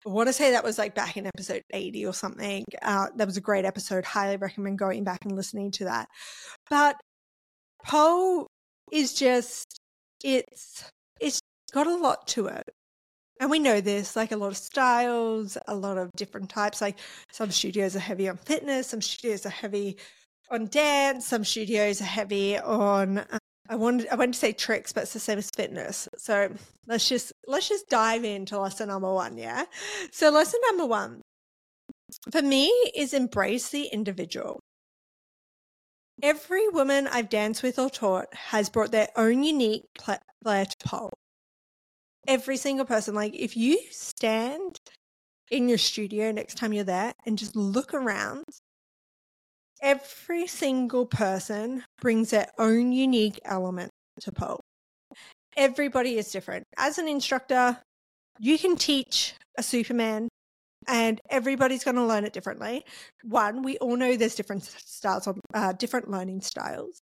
I 0.05 0.09
want 0.09 0.27
to 0.27 0.33
say 0.33 0.51
that 0.51 0.63
was 0.63 0.77
like 0.77 0.95
back 0.95 1.17
in 1.17 1.27
episode 1.27 1.63
80 1.73 2.05
or 2.05 2.13
something. 2.13 2.63
Uh, 2.81 3.07
that 3.15 3.27
was 3.27 3.37
a 3.37 3.41
great 3.41 3.65
episode. 3.65 4.05
Highly 4.05 4.37
recommend 4.37 4.79
going 4.79 5.03
back 5.03 5.25
and 5.25 5.35
listening 5.35 5.71
to 5.71 5.85
that. 5.85 6.07
But 6.69 6.95
pole 7.85 8.47
is 8.91 9.13
just 9.13 9.79
it's 10.23 10.89
it's 11.19 11.39
got 11.71 11.87
a 11.87 11.95
lot 11.95 12.27
to 12.27 12.47
it. 12.47 12.69
And 13.39 13.51
we 13.51 13.59
know 13.59 13.81
this, 13.81 14.15
like 14.15 14.31
a 14.31 14.37
lot 14.37 14.47
of 14.47 14.57
styles, 14.57 15.57
a 15.67 15.75
lot 15.75 15.97
of 15.97 16.11
different 16.15 16.49
types. 16.49 16.81
Like 16.81 16.97
some 17.31 17.51
studios 17.51 17.95
are 17.95 17.99
heavy 17.99 18.27
on 18.27 18.37
fitness, 18.37 18.87
some 18.87 19.01
studios 19.01 19.45
are 19.45 19.49
heavy 19.49 19.97
on 20.49 20.67
dance, 20.67 21.27
some 21.27 21.43
studios 21.43 22.01
are 22.01 22.05
heavy 22.05 22.57
on. 22.57 23.19
Um, 23.19 23.39
I 23.69 23.75
wanted 23.75 24.07
I 24.09 24.15
wanted 24.15 24.33
to 24.33 24.39
say 24.39 24.53
tricks, 24.53 24.93
but 24.93 25.03
it's 25.03 25.13
the 25.13 25.19
same 25.19 25.37
as 25.37 25.49
fitness. 25.55 26.07
So 26.17 26.49
let's 26.87 27.07
just 27.09 27.33
let's 27.47 27.67
just 27.67 27.89
dive 27.89 28.23
into 28.23 28.59
lesson 28.59 28.87
number 28.87 29.13
one. 29.13 29.37
Yeah. 29.37 29.65
So 30.11 30.29
lesson 30.29 30.59
number 30.67 30.85
one 30.85 31.21
for 32.31 32.41
me 32.41 32.67
is 32.95 33.13
embrace 33.13 33.69
the 33.69 33.87
individual. 33.87 34.59
Every 36.23 36.67
woman 36.69 37.07
I've 37.07 37.29
danced 37.29 37.61
with 37.61 37.77
or 37.77 37.89
taught 37.89 38.33
has 38.33 38.69
brought 38.69 38.91
their 38.91 39.09
own 39.15 39.43
unique 39.43 39.85
flair 40.01 40.65
to 40.65 40.75
pole. 40.83 41.13
Every 42.27 42.57
single 42.57 42.85
person, 42.85 43.13
like 43.13 43.35
if 43.35 43.55
you 43.55 43.79
stand 43.91 44.79
in 45.51 45.69
your 45.69 45.77
studio 45.77 46.31
next 46.31 46.55
time 46.55 46.73
you're 46.73 46.83
there 46.83 47.13
and 47.25 47.37
just 47.37 47.55
look 47.55 47.93
around, 47.93 48.45
every 49.81 50.47
single 50.47 51.05
person 51.05 51.83
brings 52.01 52.31
their 52.31 52.47
own 52.57 52.91
unique 52.91 53.39
element 53.45 53.91
to 54.21 54.31
pole. 54.31 54.59
Everybody 55.55 56.17
is 56.17 56.31
different. 56.31 56.65
As 56.77 56.97
an 56.97 57.07
instructor, 57.07 57.77
you 58.39 58.57
can 58.57 58.75
teach 58.75 59.35
a 59.57 59.63
Superman 59.63 60.29
and 60.87 61.19
everybody's 61.29 61.83
going 61.83 61.95
to 61.95 62.05
learn 62.05 62.25
it 62.25 62.33
differently. 62.33 62.85
One, 63.23 63.61
we 63.61 63.77
all 63.77 63.97
know 63.97 64.15
there's 64.15 64.35
different 64.35 64.63
styles, 64.63 65.27
of, 65.27 65.37
uh, 65.53 65.73
different 65.73 66.09
learning 66.09 66.41
styles. 66.41 67.01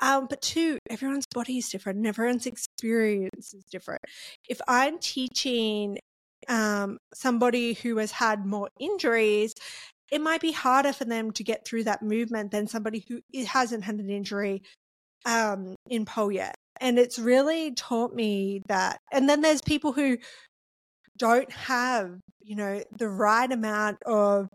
Um, 0.00 0.26
but 0.28 0.42
two, 0.42 0.78
everyone's 0.90 1.26
body 1.32 1.58
is 1.58 1.68
different 1.68 1.98
and 1.98 2.06
everyone's 2.06 2.46
experience 2.46 3.54
is 3.54 3.64
different. 3.70 4.02
If 4.48 4.60
I'm 4.68 4.98
teaching 4.98 5.98
um, 6.48 6.98
somebody 7.14 7.72
who 7.74 7.96
has 7.98 8.10
had 8.12 8.44
more 8.44 8.68
injuries, 8.78 9.54
it 10.10 10.20
might 10.20 10.42
be 10.42 10.52
harder 10.52 10.92
for 10.92 11.06
them 11.06 11.30
to 11.32 11.42
get 11.42 11.66
through 11.66 11.84
that 11.84 12.02
movement 12.02 12.50
than 12.50 12.66
somebody 12.66 13.04
who 13.08 13.20
hasn't 13.46 13.84
had 13.84 13.94
an 13.94 14.10
injury 14.10 14.62
um, 15.24 15.74
in 15.88 16.04
pole 16.04 16.30
yet. 16.30 16.54
And 16.80 16.98
it's 16.98 17.18
really 17.18 17.72
taught 17.74 18.14
me 18.14 18.60
that. 18.68 18.98
And 19.12 19.28
then 19.28 19.40
there's 19.40 19.62
people 19.62 19.92
who 19.92 20.18
don't 21.18 21.50
have 21.52 22.18
you 22.44 22.56
know 22.56 22.82
the 22.98 23.08
right 23.08 23.52
amount 23.52 23.98
of 24.04 24.48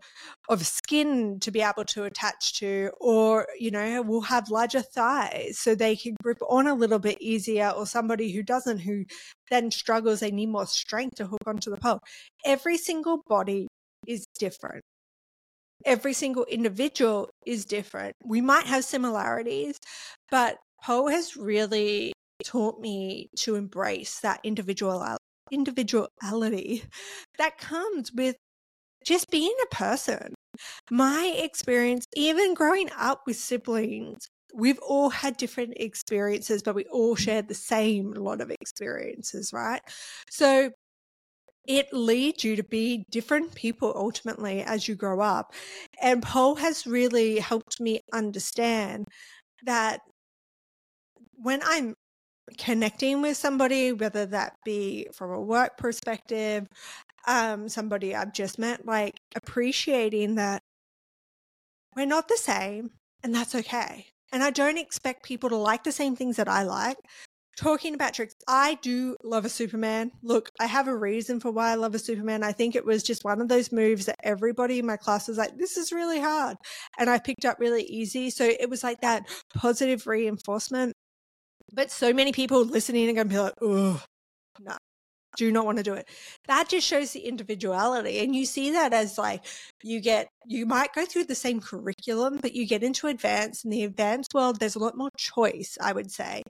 of 0.48 0.66
skin 0.66 1.38
to 1.40 1.50
be 1.50 1.62
able 1.62 1.84
to 1.84 2.04
attach 2.04 2.58
to 2.58 2.90
or 3.00 3.46
you 3.58 3.70
know 3.70 4.02
will 4.02 4.20
have 4.20 4.50
larger 4.50 4.82
thighs 4.82 5.58
so 5.58 5.74
they 5.74 5.96
can 5.96 6.14
grip 6.22 6.38
on 6.48 6.66
a 6.66 6.74
little 6.74 6.98
bit 6.98 7.16
easier 7.20 7.70
or 7.70 7.86
somebody 7.86 8.32
who 8.32 8.42
doesn't 8.42 8.80
who 8.80 9.04
then 9.50 9.70
struggles 9.70 10.20
they 10.20 10.30
need 10.30 10.48
more 10.48 10.66
strength 10.66 11.16
to 11.16 11.26
hook 11.26 11.40
onto 11.46 11.70
the 11.70 11.76
pole. 11.78 12.00
Every 12.44 12.76
single 12.76 13.22
body 13.26 13.66
is 14.06 14.26
different. 14.38 14.82
Every 15.84 16.12
single 16.12 16.44
individual 16.44 17.30
is 17.46 17.64
different. 17.64 18.14
We 18.24 18.40
might 18.40 18.66
have 18.66 18.84
similarities, 18.84 19.76
but 20.30 20.58
Poe 20.82 21.06
has 21.06 21.36
really 21.36 22.12
taught 22.44 22.80
me 22.80 23.28
to 23.36 23.54
embrace 23.54 24.20
that 24.20 24.40
individual 24.44 24.98
individuality 25.50 26.84
that 27.38 27.58
comes 27.58 28.12
with 28.12 28.36
just 29.04 29.30
being 29.30 29.54
a 29.64 29.74
person. 29.74 30.34
My 30.90 31.32
experience, 31.36 32.06
even 32.16 32.54
growing 32.54 32.90
up 32.98 33.22
with 33.26 33.36
siblings, 33.36 34.28
we've 34.54 34.78
all 34.80 35.10
had 35.10 35.36
different 35.36 35.74
experiences, 35.76 36.62
but 36.62 36.74
we 36.74 36.84
all 36.86 37.14
shared 37.16 37.48
the 37.48 37.54
same 37.54 38.12
lot 38.12 38.40
of 38.40 38.50
experiences, 38.50 39.52
right? 39.52 39.80
So 40.30 40.70
it 41.66 41.92
leads 41.92 42.44
you 42.44 42.56
to 42.56 42.64
be 42.64 43.04
different 43.10 43.54
people 43.54 43.92
ultimately 43.94 44.62
as 44.62 44.88
you 44.88 44.94
grow 44.94 45.20
up. 45.20 45.52
And 46.02 46.22
Poe 46.22 46.54
has 46.54 46.86
really 46.86 47.38
helped 47.38 47.80
me 47.80 48.00
understand 48.12 49.06
that 49.64 50.00
when 51.34 51.60
I'm 51.62 51.94
connecting 52.56 53.22
with 53.22 53.36
somebody, 53.36 53.92
whether 53.92 54.26
that 54.26 54.54
be 54.64 55.08
from 55.12 55.32
a 55.32 55.40
work 55.40 55.76
perspective, 55.76 56.68
um, 57.26 57.68
somebody 57.68 58.14
I've 58.14 58.32
just 58.32 58.58
met, 58.58 58.86
like 58.86 59.20
appreciating 59.36 60.36
that 60.36 60.62
we're 61.96 62.06
not 62.06 62.28
the 62.28 62.36
same 62.36 62.90
and 63.22 63.34
that's 63.34 63.54
okay. 63.54 64.06
And 64.32 64.42
I 64.42 64.50
don't 64.50 64.78
expect 64.78 65.24
people 65.24 65.48
to 65.50 65.56
like 65.56 65.84
the 65.84 65.92
same 65.92 66.16
things 66.16 66.36
that 66.36 66.48
I 66.48 66.62
like. 66.62 66.98
Talking 67.56 67.94
about 67.94 68.14
tricks, 68.14 68.36
I 68.46 68.78
do 68.82 69.16
love 69.24 69.44
a 69.44 69.48
Superman. 69.48 70.12
Look, 70.22 70.52
I 70.60 70.66
have 70.66 70.86
a 70.86 70.96
reason 70.96 71.40
for 71.40 71.50
why 71.50 71.72
I 71.72 71.74
love 71.74 71.92
a 71.92 71.98
Superman. 71.98 72.44
I 72.44 72.52
think 72.52 72.76
it 72.76 72.84
was 72.84 73.02
just 73.02 73.24
one 73.24 73.40
of 73.40 73.48
those 73.48 73.72
moves 73.72 74.06
that 74.06 74.20
everybody 74.22 74.78
in 74.78 74.86
my 74.86 74.96
class 74.96 75.26
was 75.26 75.38
like, 75.38 75.58
this 75.58 75.76
is 75.76 75.90
really 75.90 76.20
hard. 76.20 76.56
And 76.98 77.10
I 77.10 77.18
picked 77.18 77.44
up 77.44 77.58
really 77.58 77.82
easy. 77.82 78.30
So 78.30 78.44
it 78.44 78.70
was 78.70 78.84
like 78.84 79.00
that 79.00 79.24
positive 79.54 80.06
reinforcement. 80.06 80.94
But 81.72 81.90
so 81.90 82.12
many 82.12 82.32
people 82.32 82.64
listening 82.64 83.08
are 83.08 83.12
going 83.12 83.28
to 83.28 83.34
be 83.34 83.38
like, 83.38 83.54
oh, 83.60 84.02
no, 84.60 84.76
do 85.36 85.52
not 85.52 85.64
want 85.64 85.78
to 85.78 85.84
do 85.84 85.94
it. 85.94 86.08
That 86.46 86.68
just 86.68 86.86
shows 86.86 87.12
the 87.12 87.20
individuality. 87.20 88.18
And 88.18 88.34
you 88.34 88.46
see 88.46 88.72
that 88.72 88.92
as 88.92 89.18
like 89.18 89.44
you 89.82 90.00
get, 90.00 90.28
you 90.46 90.66
might 90.66 90.92
go 90.94 91.04
through 91.04 91.24
the 91.24 91.34
same 91.34 91.60
curriculum, 91.60 92.38
but 92.40 92.54
you 92.54 92.66
get 92.66 92.82
into 92.82 93.06
advanced. 93.06 93.64
In 93.64 93.70
the 93.70 93.84
advanced 93.84 94.34
world, 94.34 94.58
there's 94.58 94.76
a 94.76 94.80
lot 94.80 94.96
more 94.96 95.10
choice, 95.16 95.76
I 95.80 95.92
would 95.92 96.10
say, 96.10 96.42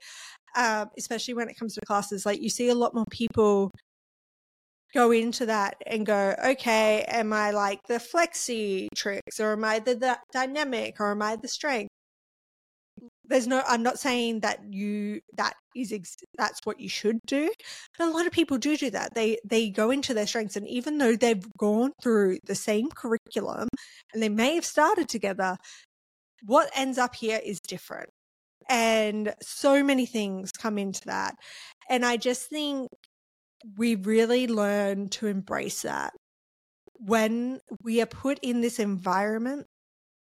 um, 0.55 0.89
especially 0.97 1.33
when 1.35 1.49
it 1.49 1.57
comes 1.57 1.75
to 1.75 1.81
classes. 1.85 2.25
Like 2.25 2.41
you 2.41 2.49
see 2.49 2.69
a 2.69 2.75
lot 2.75 2.95
more 2.95 3.05
people 3.11 3.71
go 4.93 5.11
into 5.11 5.45
that 5.45 5.75
and 5.85 6.05
go, 6.05 6.35
okay, 6.43 7.03
am 7.07 7.31
I 7.33 7.51
like 7.51 7.79
the 7.87 7.95
flexi 7.95 8.87
tricks 8.95 9.39
or 9.39 9.51
am 9.51 9.63
I 9.63 9.79
the, 9.79 9.95
the 9.95 10.17
dynamic 10.31 10.99
or 10.99 11.11
am 11.11 11.21
I 11.21 11.35
the 11.35 11.47
strength? 11.47 11.89
There's 13.29 13.47
no 13.47 13.63
i'm 13.67 13.83
not 13.83 13.99
saying 13.99 14.39
that 14.41 14.59
you 14.69 15.21
that 15.37 15.53
is 15.75 15.93
ex- 15.93 16.15
that's 16.37 16.59
what 16.65 16.79
you 16.79 16.89
should 16.89 17.19
do 17.27 17.49
but 17.97 18.07
a 18.07 18.11
lot 18.11 18.25
of 18.25 18.31
people 18.31 18.57
do 18.57 18.77
do 18.77 18.89
that. 18.91 19.13
They 19.13 19.37
they 19.45 19.69
go 19.69 19.91
into 19.91 20.13
their 20.13 20.27
strengths 20.27 20.55
and 20.55 20.67
even 20.67 20.97
though 20.97 21.15
they've 21.15 21.43
gone 21.57 21.91
through 22.01 22.39
the 22.45 22.55
same 22.55 22.89
curriculum 22.89 23.67
and 24.13 24.23
they 24.23 24.29
may 24.29 24.55
have 24.55 24.65
started 24.65 25.09
together 25.09 25.57
what 26.45 26.71
ends 26.75 26.97
up 26.97 27.15
here 27.15 27.39
is 27.43 27.59
different. 27.59 28.09
And 28.69 29.33
so 29.41 29.83
many 29.83 30.05
things 30.05 30.51
come 30.51 30.77
into 30.77 31.01
that. 31.05 31.35
And 31.89 32.05
i 32.05 32.17
just 32.17 32.49
think 32.49 32.89
we 33.77 33.95
really 33.95 34.47
learn 34.47 35.09
to 35.09 35.27
embrace 35.27 35.81
that. 35.81 36.13
When 36.93 37.59
we 37.83 38.01
are 38.01 38.05
put 38.05 38.39
in 38.41 38.61
this 38.61 38.79
environment 38.79 39.65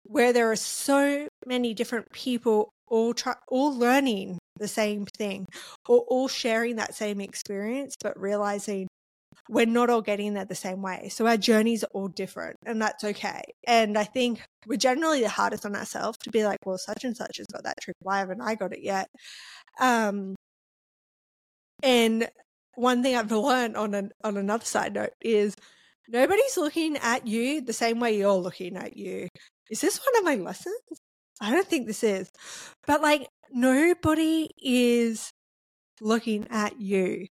where 0.04 0.32
there 0.32 0.50
are 0.50 0.56
so 0.56 1.28
many 1.46 1.74
different 1.74 2.10
people 2.12 2.70
all 2.90 3.14
try, 3.14 3.34
all 3.48 3.76
learning 3.76 4.38
the 4.56 4.68
same 4.68 5.06
thing 5.06 5.46
or 5.88 6.00
all 6.08 6.28
sharing 6.28 6.76
that 6.76 6.94
same 6.94 7.20
experience, 7.20 7.94
but 8.02 8.18
realizing 8.20 8.88
we're 9.48 9.66
not 9.66 9.88
all 9.88 10.02
getting 10.02 10.34
there 10.34 10.44
the 10.44 10.54
same 10.54 10.82
way. 10.82 11.08
So 11.10 11.26
our 11.26 11.36
journeys 11.36 11.82
are 11.82 11.90
all 11.94 12.08
different 12.08 12.56
and 12.66 12.80
that's 12.80 13.02
okay. 13.02 13.42
And 13.66 13.96
I 13.96 14.04
think 14.04 14.42
we're 14.66 14.76
generally 14.76 15.22
the 15.22 15.28
hardest 15.28 15.64
on 15.64 15.74
ourselves 15.74 16.18
to 16.18 16.30
be 16.30 16.44
like, 16.44 16.58
well, 16.66 16.78
such 16.78 17.04
and 17.04 17.16
such 17.16 17.38
has 17.38 17.46
got 17.46 17.64
that 17.64 17.80
trick. 17.80 17.96
Why 18.02 18.18
haven't 18.18 18.42
I 18.42 18.54
got 18.54 18.72
it 18.72 18.82
yet? 18.82 19.08
Um, 19.80 20.34
and 21.82 22.28
one 22.74 23.02
thing 23.02 23.16
I've 23.16 23.32
learned 23.32 23.76
on 23.76 23.94
an, 23.94 24.10
on 24.22 24.36
another 24.36 24.64
side 24.64 24.94
note 24.94 25.14
is 25.20 25.54
nobody's 26.08 26.56
looking 26.56 26.96
at 26.98 27.26
you 27.26 27.60
the 27.60 27.72
same 27.72 28.00
way 28.00 28.16
you're 28.16 28.34
looking 28.34 28.76
at 28.76 28.96
you. 28.96 29.28
Is 29.70 29.80
this 29.80 29.98
one 29.98 30.18
of 30.18 30.24
my 30.24 30.44
lessons? 30.44 30.76
I 31.40 31.50
don't 31.50 31.66
think 31.66 31.86
this 31.86 32.02
is. 32.02 32.30
But 32.86 33.02
like 33.02 33.28
nobody 33.50 34.50
is 34.62 35.30
looking 36.00 36.46
at 36.50 36.80
you 36.80 37.26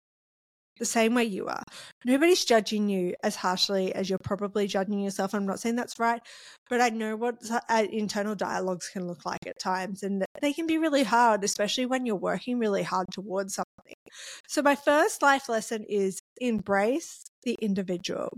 the 0.79 0.85
same 0.85 1.13
way 1.13 1.23
you 1.23 1.47
are. 1.47 1.63
Nobody's 2.03 2.43
judging 2.43 2.89
you 2.89 3.13
as 3.23 3.35
harshly 3.35 3.93
as 3.93 4.09
you're 4.09 4.19
probably 4.19 4.67
judging 4.67 4.99
yourself. 4.99 5.33
I'm 5.33 5.45
not 5.45 5.59
saying 5.59 5.75
that's 5.75 5.99
right, 5.99 6.21
but 6.69 6.81
I 6.81 6.89
know 6.89 7.15
what 7.15 7.35
uh, 7.69 7.85
internal 7.91 8.35
dialogues 8.35 8.89
can 8.89 9.07
look 9.07 9.25
like 9.25 9.45
at 9.45 9.59
times, 9.59 10.03
and 10.03 10.25
they 10.41 10.51
can 10.51 10.65
be 10.65 10.77
really 10.77 11.03
hard, 11.03 11.43
especially 11.43 11.85
when 11.85 12.05
you're 12.05 12.15
working 12.15 12.57
really 12.57 12.83
hard 12.83 13.07
towards 13.11 13.55
something. 13.55 13.95
So, 14.47 14.61
my 14.61 14.75
first 14.75 15.21
life 15.21 15.47
lesson 15.47 15.85
is 15.87 16.19
embrace 16.41 17.23
the 17.43 17.55
individual 17.61 18.29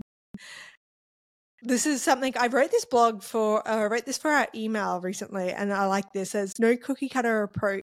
this 1.62 1.86
is 1.86 2.02
something 2.02 2.34
I 2.38 2.48
wrote 2.48 2.70
this 2.70 2.84
blog 2.84 3.22
for. 3.22 3.66
Uh, 3.66 3.76
I 3.76 3.86
wrote 3.86 4.06
this 4.06 4.18
for 4.18 4.30
our 4.30 4.46
email 4.54 5.00
recently, 5.00 5.52
and 5.52 5.72
I 5.72 5.86
like 5.86 6.12
this. 6.12 6.32
There's 6.32 6.58
no 6.58 6.76
cookie 6.76 7.08
cutter 7.08 7.42
approach. 7.42 7.82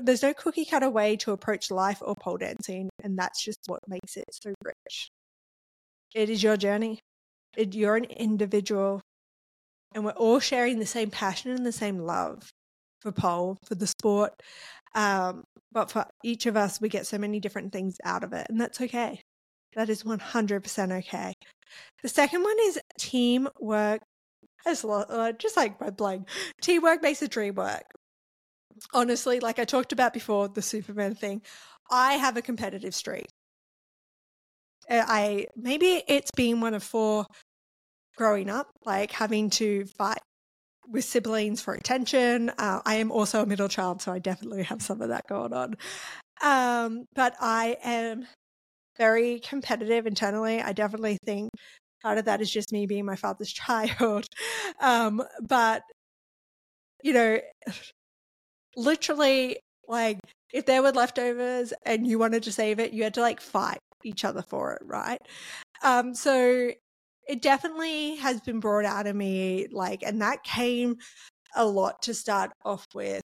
There's 0.00 0.22
no 0.22 0.32
cookie 0.32 0.64
cutter 0.64 0.88
way 0.88 1.16
to 1.16 1.32
approach 1.32 1.70
life 1.70 1.98
or 2.02 2.14
pole 2.14 2.38
dancing, 2.38 2.88
and 3.02 3.18
that's 3.18 3.42
just 3.42 3.58
what 3.66 3.80
makes 3.88 4.16
it 4.16 4.24
so 4.30 4.54
rich. 4.64 5.08
It 6.14 6.30
is 6.30 6.42
your 6.42 6.56
journey. 6.56 7.00
It, 7.56 7.74
you're 7.74 7.96
an 7.96 8.04
individual, 8.04 9.02
and 9.94 10.04
we're 10.04 10.12
all 10.12 10.40
sharing 10.40 10.78
the 10.78 10.86
same 10.86 11.10
passion 11.10 11.50
and 11.50 11.66
the 11.66 11.72
same 11.72 11.98
love 11.98 12.48
for 13.00 13.12
pole, 13.12 13.58
for 13.64 13.74
the 13.74 13.86
sport. 13.86 14.32
Um, 14.94 15.44
but 15.72 15.90
for 15.90 16.06
each 16.22 16.46
of 16.46 16.56
us, 16.56 16.80
we 16.80 16.88
get 16.88 17.06
so 17.06 17.18
many 17.18 17.40
different 17.40 17.72
things 17.72 17.96
out 18.04 18.24
of 18.24 18.32
it, 18.32 18.46
and 18.48 18.60
that's 18.60 18.80
okay. 18.80 19.20
That 19.74 19.88
is 19.88 20.02
100% 20.04 20.98
okay. 20.98 21.32
The 22.02 22.08
second 22.08 22.42
one 22.42 22.56
is 22.60 22.80
teamwork. 22.98 24.02
As 24.64 24.84
uh, 24.84 25.32
just 25.38 25.56
like 25.56 25.80
my 25.80 25.90
blank, 25.90 26.28
teamwork 26.60 27.02
makes 27.02 27.18
the 27.20 27.28
dream 27.28 27.56
work. 27.56 27.84
Honestly, 28.94 29.40
like 29.40 29.58
I 29.58 29.64
talked 29.64 29.92
about 29.92 30.12
before, 30.12 30.48
the 30.48 30.62
Superman 30.62 31.14
thing, 31.14 31.42
I 31.90 32.14
have 32.14 32.36
a 32.36 32.42
competitive 32.42 32.94
streak. 32.94 33.26
Uh, 34.88 35.04
I 35.06 35.46
maybe 35.56 36.02
it's 36.06 36.30
been 36.30 36.60
one 36.60 36.74
of 36.74 36.82
four 36.82 37.26
growing 38.16 38.50
up, 38.50 38.68
like 38.84 39.10
having 39.10 39.50
to 39.50 39.84
fight 39.86 40.20
with 40.88 41.04
siblings 41.04 41.60
for 41.60 41.74
attention. 41.74 42.50
Uh, 42.50 42.80
I 42.84 42.96
am 42.96 43.10
also 43.10 43.42
a 43.42 43.46
middle 43.46 43.68
child, 43.68 44.02
so 44.02 44.12
I 44.12 44.18
definitely 44.18 44.62
have 44.64 44.82
some 44.82 45.00
of 45.00 45.08
that 45.08 45.26
going 45.26 45.52
on. 45.52 45.76
Um, 46.42 47.06
but 47.14 47.34
I 47.40 47.76
am 47.82 48.26
very 48.96 49.40
competitive 49.40 50.06
internally. 50.06 50.60
I 50.60 50.72
definitely 50.72 51.18
think 51.24 51.50
part 52.02 52.18
of 52.18 52.24
that 52.26 52.40
is 52.40 52.50
just 52.50 52.72
me 52.72 52.86
being 52.86 53.04
my 53.04 53.16
father's 53.16 53.52
child. 53.52 54.26
Um, 54.80 55.22
but, 55.40 55.82
you 57.02 57.12
know, 57.12 57.38
literally, 58.76 59.58
like, 59.88 60.18
if 60.52 60.66
there 60.66 60.82
were 60.82 60.92
leftovers 60.92 61.72
and 61.84 62.06
you 62.06 62.18
wanted 62.18 62.42
to 62.44 62.52
save 62.52 62.78
it, 62.78 62.92
you 62.92 63.04
had 63.04 63.14
to 63.14 63.20
like 63.20 63.40
fight 63.40 63.78
each 64.04 64.24
other 64.24 64.42
for 64.42 64.74
it, 64.74 64.82
right? 64.84 65.20
Um, 65.82 66.14
so 66.14 66.70
it 67.28 67.42
definitely 67.42 68.16
has 68.16 68.40
been 68.40 68.60
brought 68.60 68.84
out 68.84 69.06
of 69.06 69.16
me, 69.16 69.68
like, 69.72 70.02
and 70.02 70.20
that 70.20 70.44
came 70.44 70.96
a 71.56 71.64
lot 71.64 72.02
to 72.02 72.14
start 72.14 72.52
off 72.64 72.86
with 72.94 73.22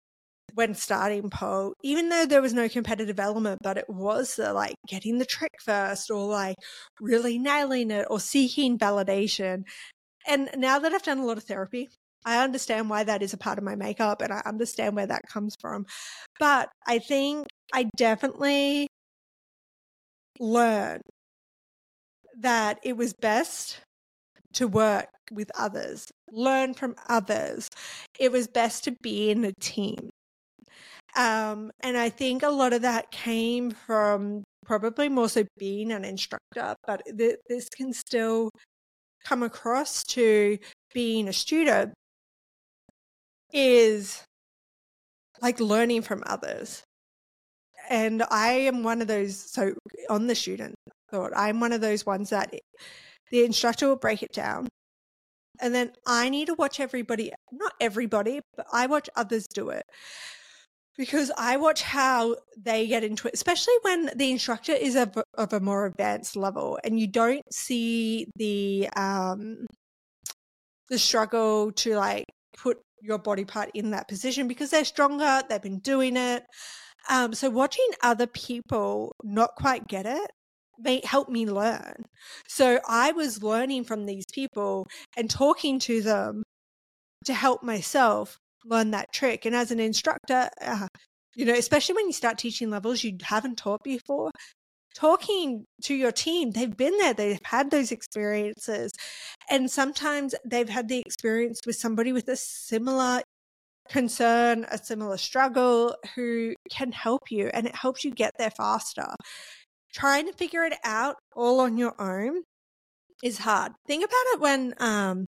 when 0.58 0.74
starting 0.74 1.30
pole, 1.30 1.74
even 1.84 2.10
though 2.10 2.26
there 2.26 2.42
was 2.42 2.54
no 2.54 2.68
competitive 2.68 3.20
element, 3.20 3.60
but 3.62 3.78
it 3.78 3.88
was 3.88 4.36
the, 4.38 4.52
like 4.54 4.74
getting 4.88 5.20
the 5.20 5.26
trick 5.26 5.52
first 5.64 6.10
or 6.10 6.26
like 6.28 6.56
really 7.00 7.38
nailing 7.38 7.92
it 7.92 8.08
or 8.10 8.20
seeking 8.20 8.76
validation. 8.76 9.62
And 10.28 10.50
now 10.58 10.80
that 10.80 10.94
I've 10.94 11.04
done 11.04 11.20
a 11.20 11.26
lot 11.26 11.38
of 11.38 11.44
therapy, 11.44 11.90
I 12.26 12.44
understand 12.44 12.90
why 12.90 13.04
that 13.04 13.22
is 13.22 13.34
a 13.34 13.38
part 13.38 13.60
of 13.60 13.64
my 13.64 13.76
makeup 13.76 14.20
and 14.24 14.34
I 14.34 14.42
understand 14.48 14.96
where 14.96 15.06
that 15.06 15.22
comes 15.32 15.56
from. 15.62 15.86
But 16.40 16.70
I 16.88 16.98
think 16.98 17.46
I 17.72 17.88
definitely 17.96 18.88
learned 20.40 21.04
that 22.40 22.80
it 22.84 22.98
was 22.98 23.14
best 23.14 23.80
to 24.54 24.68
work 24.68 25.08
with 25.32 25.52
others, 25.56 26.08
learn 26.32 26.74
from 26.74 26.96
others. 27.08 27.70
It 28.20 28.32
was 28.32 28.48
best 28.48 28.86
to 28.86 28.96
be 29.04 29.30
in 29.30 29.46
a 29.46 29.54
team. 29.60 30.10
Um, 31.18 31.72
and 31.80 31.98
I 31.98 32.10
think 32.10 32.44
a 32.44 32.50
lot 32.50 32.74
of 32.74 32.84
that 32.84 33.10
came 33.10 33.72
from 33.72 34.44
probably 34.66 35.10
more 35.10 35.28
so 35.28 35.46
being 35.58 35.92
an 35.92 36.06
instructor, 36.06 36.76
but 36.86 37.02
th- 37.18 37.40
this 37.50 37.68
can 37.70 37.92
still 37.92 38.52
come 39.26 39.42
across 39.42 40.04
to 40.04 40.60
being 40.94 41.28
a 41.28 41.34
student 41.34 41.94
is 43.52 44.24
like 45.42 45.60
learning 45.60 46.04
from 46.04 46.24
others. 46.28 46.84
And 47.90 48.24
I 48.30 48.50
am 48.50 48.84
one 48.84 49.02
of 49.02 49.08
those, 49.08 49.38
so 49.38 49.74
on 50.10 50.28
the 50.28 50.36
student 50.36 50.76
thought, 51.10 51.32
I'm 51.36 51.60
one 51.60 51.72
of 51.72 51.82
those 51.82 52.06
ones 52.06 52.30
that 52.30 52.54
the 53.32 53.44
instructor 53.44 53.88
will 53.88 53.96
break 53.96 54.22
it 54.22 54.34
down. 54.34 54.68
And 55.60 55.74
then 55.74 55.94
I 56.06 56.30
need 56.30 56.48
to 56.48 56.54
watch 56.54 56.80
everybody, 56.80 57.32
not 57.52 57.74
everybody, 57.82 58.42
but 58.56 58.68
I 58.72 58.86
watch 58.86 59.10
others 59.16 59.48
do 59.52 59.70
it 59.70 59.84
because 60.98 61.32
I 61.38 61.58
watch 61.58 61.84
how 61.84 62.38
they 62.58 62.88
get 62.88 63.04
into 63.04 63.28
it, 63.28 63.34
especially 63.34 63.76
when 63.84 64.12
the 64.16 64.32
instructor 64.32 64.74
is 64.74 64.96
of, 64.96 65.18
of 65.36 65.54
a 65.54 65.60
more 65.60 65.86
advanced 65.86 66.36
level 66.36 66.80
and 66.84 67.00
you 67.00 67.08
don't 67.08 67.44
see 67.54 68.28
the 68.36 68.90
um, 68.96 69.66
the 70.90 70.98
struggle 70.98 71.72
to 71.74 71.96
like 71.96 72.26
put 72.58 72.80
your 73.02 73.20
body 73.20 73.46
part 73.46 73.70
in 73.74 73.92
that 73.92 74.08
position 74.08 74.48
because 74.48 74.72
they're 74.72 74.86
stronger, 74.86 75.42
they've 75.48 75.62
been 75.62 75.80
doing 75.80 76.18
it. 76.18 76.44
Um, 77.10 77.34
so 77.34 77.50
watching 77.50 77.88
other 78.04 78.28
people 78.28 79.14
not 79.24 79.52
quite 79.56 79.88
get 79.88 80.06
it 80.06 80.32
may 80.80 81.02
help 81.04 81.30
me 81.30 81.46
learn. 81.46 82.06
So 82.48 82.80
I 82.88 83.12
was 83.12 83.44
learning 83.44 83.84
from 83.84 84.06
these 84.06 84.26
people 84.32 84.88
and 85.16 85.30
talking 85.30 85.80
to 85.80 86.02
them 86.02 86.44
to 87.26 87.34
help 87.34 87.64
myself 87.64 88.38
learn 88.68 88.92
that 88.92 89.12
trick. 89.14 89.46
And 89.46 89.56
as 89.56 89.72
an 89.72 89.80
instructor, 89.80 90.50
uh, 90.62 90.88
you 91.36 91.46
know, 91.46 91.54
especially 91.54 91.96
when 91.96 92.08
you 92.08 92.14
start 92.14 92.38
teaching 92.38 92.70
levels 92.70 93.04
you 93.04 93.18
haven't 93.22 93.58
taught 93.58 93.84
before, 93.84 94.32
talking 94.96 95.66
to 95.84 95.94
your 95.94 96.12
team, 96.12 96.52
they've 96.52 96.76
been 96.76 96.98
there, 96.98 97.14
they've 97.14 97.40
had 97.44 97.70
those 97.70 97.92
experiences. 97.92 98.92
And 99.50 99.70
sometimes 99.70 100.34
they've 100.44 100.70
had 100.70 100.88
the 100.88 101.00
experience 101.06 101.62
with 101.66 101.76
somebody 101.76 102.12
with 102.12 102.28
a 102.28 102.36
similar 102.36 103.22
concern, 103.90 104.66
a 104.70 104.78
similar 104.78 105.18
struggle 105.18 105.96
who 106.16 106.56
can 106.70 106.92
help 106.92 107.32
you 107.32 107.50
and 107.54 107.68
it 107.68 107.76
helps 107.76 108.04
you 108.04 108.12
get 108.12 108.34
there 108.38 108.52
faster. 108.52 109.08
Trying 109.94 110.28
to 110.28 110.34
figure 110.34 110.64
it 110.64 110.74
out 110.84 111.16
all 111.36 111.60
on 111.60 111.78
your 111.78 112.00
own 112.02 112.44
is 113.24 113.40
hard. 113.40 113.72
Think 113.86 114.04
about 114.04 114.34
it 114.34 114.40
when 114.40 114.74
um 114.80 115.26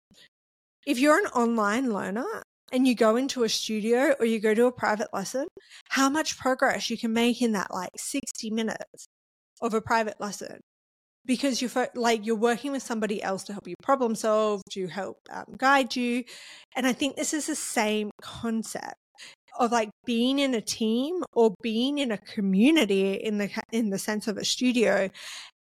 if 0.85 0.99
you're 0.99 1.19
an 1.19 1.27
online 1.27 1.91
learner 1.91 2.43
and 2.71 2.87
you 2.87 2.95
go 2.95 3.15
into 3.15 3.43
a 3.43 3.49
studio 3.49 4.15
or 4.19 4.25
you 4.25 4.39
go 4.39 4.53
to 4.53 4.65
a 4.65 4.71
private 4.71 5.09
lesson, 5.13 5.47
how 5.89 6.09
much 6.09 6.37
progress 6.37 6.89
you 6.89 6.97
can 6.97 7.13
make 7.13 7.41
in 7.41 7.53
that 7.53 7.73
like 7.73 7.91
60 7.97 8.49
minutes 8.51 9.05
of 9.61 9.73
a 9.73 9.81
private 9.81 10.19
lesson. 10.19 10.59
Because 11.25 11.61
you're 11.61 11.87
like 11.95 12.25
you're 12.25 12.35
working 12.35 12.71
with 12.71 12.81
somebody 12.81 13.21
else 13.21 13.43
to 13.43 13.53
help 13.53 13.67
you 13.67 13.75
problem 13.83 14.15
solve 14.15 14.61
to 14.71 14.87
help 14.87 15.17
um, 15.31 15.45
guide 15.57 15.95
you. 15.95 16.23
And 16.75 16.87
i 16.87 16.93
think 16.93 17.15
this 17.15 17.33
is 17.33 17.45
the 17.45 17.55
same 17.55 18.09
concept 18.21 18.95
of 19.59 19.71
like 19.71 19.89
being 20.05 20.39
in 20.39 20.55
a 20.55 20.61
team 20.61 21.21
or 21.33 21.53
being 21.61 21.99
in 21.99 22.11
a 22.11 22.17
community 22.17 23.13
in 23.13 23.37
the 23.37 23.49
in 23.71 23.89
the 23.89 23.99
sense 23.99 24.27
of 24.27 24.37
a 24.37 24.45
studio 24.45 25.09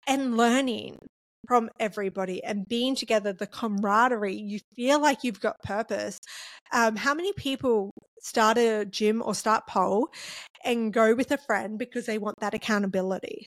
and 0.06 0.36
learning 0.36 0.98
from 1.46 1.70
everybody 1.80 2.42
and 2.42 2.66
being 2.68 2.94
together, 2.94 3.32
the 3.32 3.46
camaraderie, 3.46 4.36
you 4.36 4.60
feel 4.74 5.00
like 5.00 5.24
you've 5.24 5.40
got 5.40 5.56
purpose. 5.62 6.18
Um, 6.72 6.96
how 6.96 7.14
many 7.14 7.32
people 7.32 7.90
start 8.20 8.58
a 8.58 8.84
gym 8.84 9.22
or 9.24 9.34
start 9.34 9.66
pole 9.66 10.08
and 10.64 10.92
go 10.92 11.14
with 11.14 11.30
a 11.30 11.38
friend 11.38 11.78
because 11.78 12.06
they 12.06 12.18
want 12.18 12.36
that 12.40 12.54
accountability? 12.54 13.46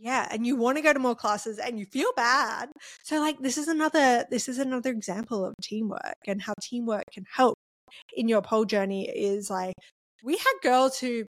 Yeah, 0.00 0.28
and 0.30 0.46
you 0.46 0.54
want 0.54 0.78
to 0.78 0.82
go 0.82 0.92
to 0.92 0.98
more 0.98 1.16
classes 1.16 1.58
and 1.58 1.78
you 1.78 1.84
feel 1.86 2.12
bad. 2.14 2.70
So 3.02 3.18
like 3.18 3.40
this 3.40 3.58
is 3.58 3.66
another 3.66 4.24
this 4.30 4.48
is 4.48 4.58
another 4.58 4.90
example 4.90 5.44
of 5.44 5.54
teamwork 5.60 6.14
and 6.26 6.40
how 6.40 6.54
teamwork 6.62 7.04
can 7.12 7.24
help 7.32 7.56
in 8.14 8.28
your 8.28 8.42
pole 8.42 8.64
journey 8.64 9.08
is 9.08 9.50
like 9.50 9.74
we 10.22 10.36
had 10.36 10.52
girls 10.62 10.98
who 11.00 11.24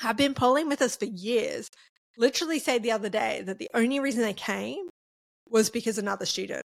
have 0.00 0.16
been 0.16 0.34
polling 0.34 0.68
with 0.68 0.82
us 0.82 0.96
for 0.96 1.06
years 1.06 1.68
literally 2.16 2.58
said 2.58 2.82
the 2.82 2.92
other 2.92 3.08
day 3.08 3.42
that 3.44 3.58
the 3.58 3.70
only 3.74 4.00
reason 4.00 4.22
they 4.22 4.32
came 4.32 4.88
was 5.48 5.70
because 5.70 5.98
another 5.98 6.26
student 6.26 6.62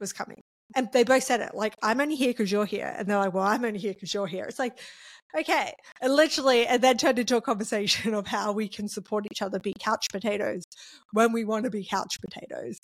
was 0.00 0.12
coming. 0.12 0.40
And 0.74 0.88
they 0.92 1.04
both 1.04 1.24
said 1.24 1.40
it 1.40 1.54
like, 1.54 1.76
I'm 1.82 2.00
only 2.00 2.14
here 2.14 2.30
because 2.30 2.50
you're 2.50 2.64
here. 2.64 2.94
And 2.96 3.06
they're 3.06 3.18
like, 3.18 3.34
well, 3.34 3.44
I'm 3.44 3.64
only 3.64 3.78
here 3.78 3.92
because 3.92 4.14
you're 4.14 4.26
here. 4.26 4.44
It's 4.44 4.58
like, 4.58 4.78
okay. 5.38 5.72
And 6.00 6.14
literally, 6.14 6.66
and 6.66 6.82
then 6.82 6.96
turned 6.96 7.18
into 7.18 7.36
a 7.36 7.42
conversation 7.42 8.14
of 8.14 8.26
how 8.26 8.52
we 8.52 8.68
can 8.68 8.88
support 8.88 9.26
each 9.30 9.42
other 9.42 9.58
be 9.58 9.74
couch 9.78 10.06
potatoes 10.10 10.62
when 11.12 11.32
we 11.32 11.44
want 11.44 11.64
to 11.64 11.70
be 11.70 11.84
couch 11.84 12.16
potatoes. 12.22 12.78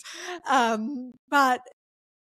Um, 0.47 1.13
but 1.29 1.61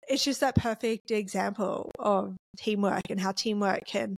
it's 0.09 0.23
just 0.23 0.41
that 0.41 0.55
perfect 0.55 1.11
example 1.11 1.91
of 1.97 2.35
teamwork 2.57 3.09
and 3.09 3.19
how 3.19 3.31
teamwork 3.31 3.85
can 3.87 4.17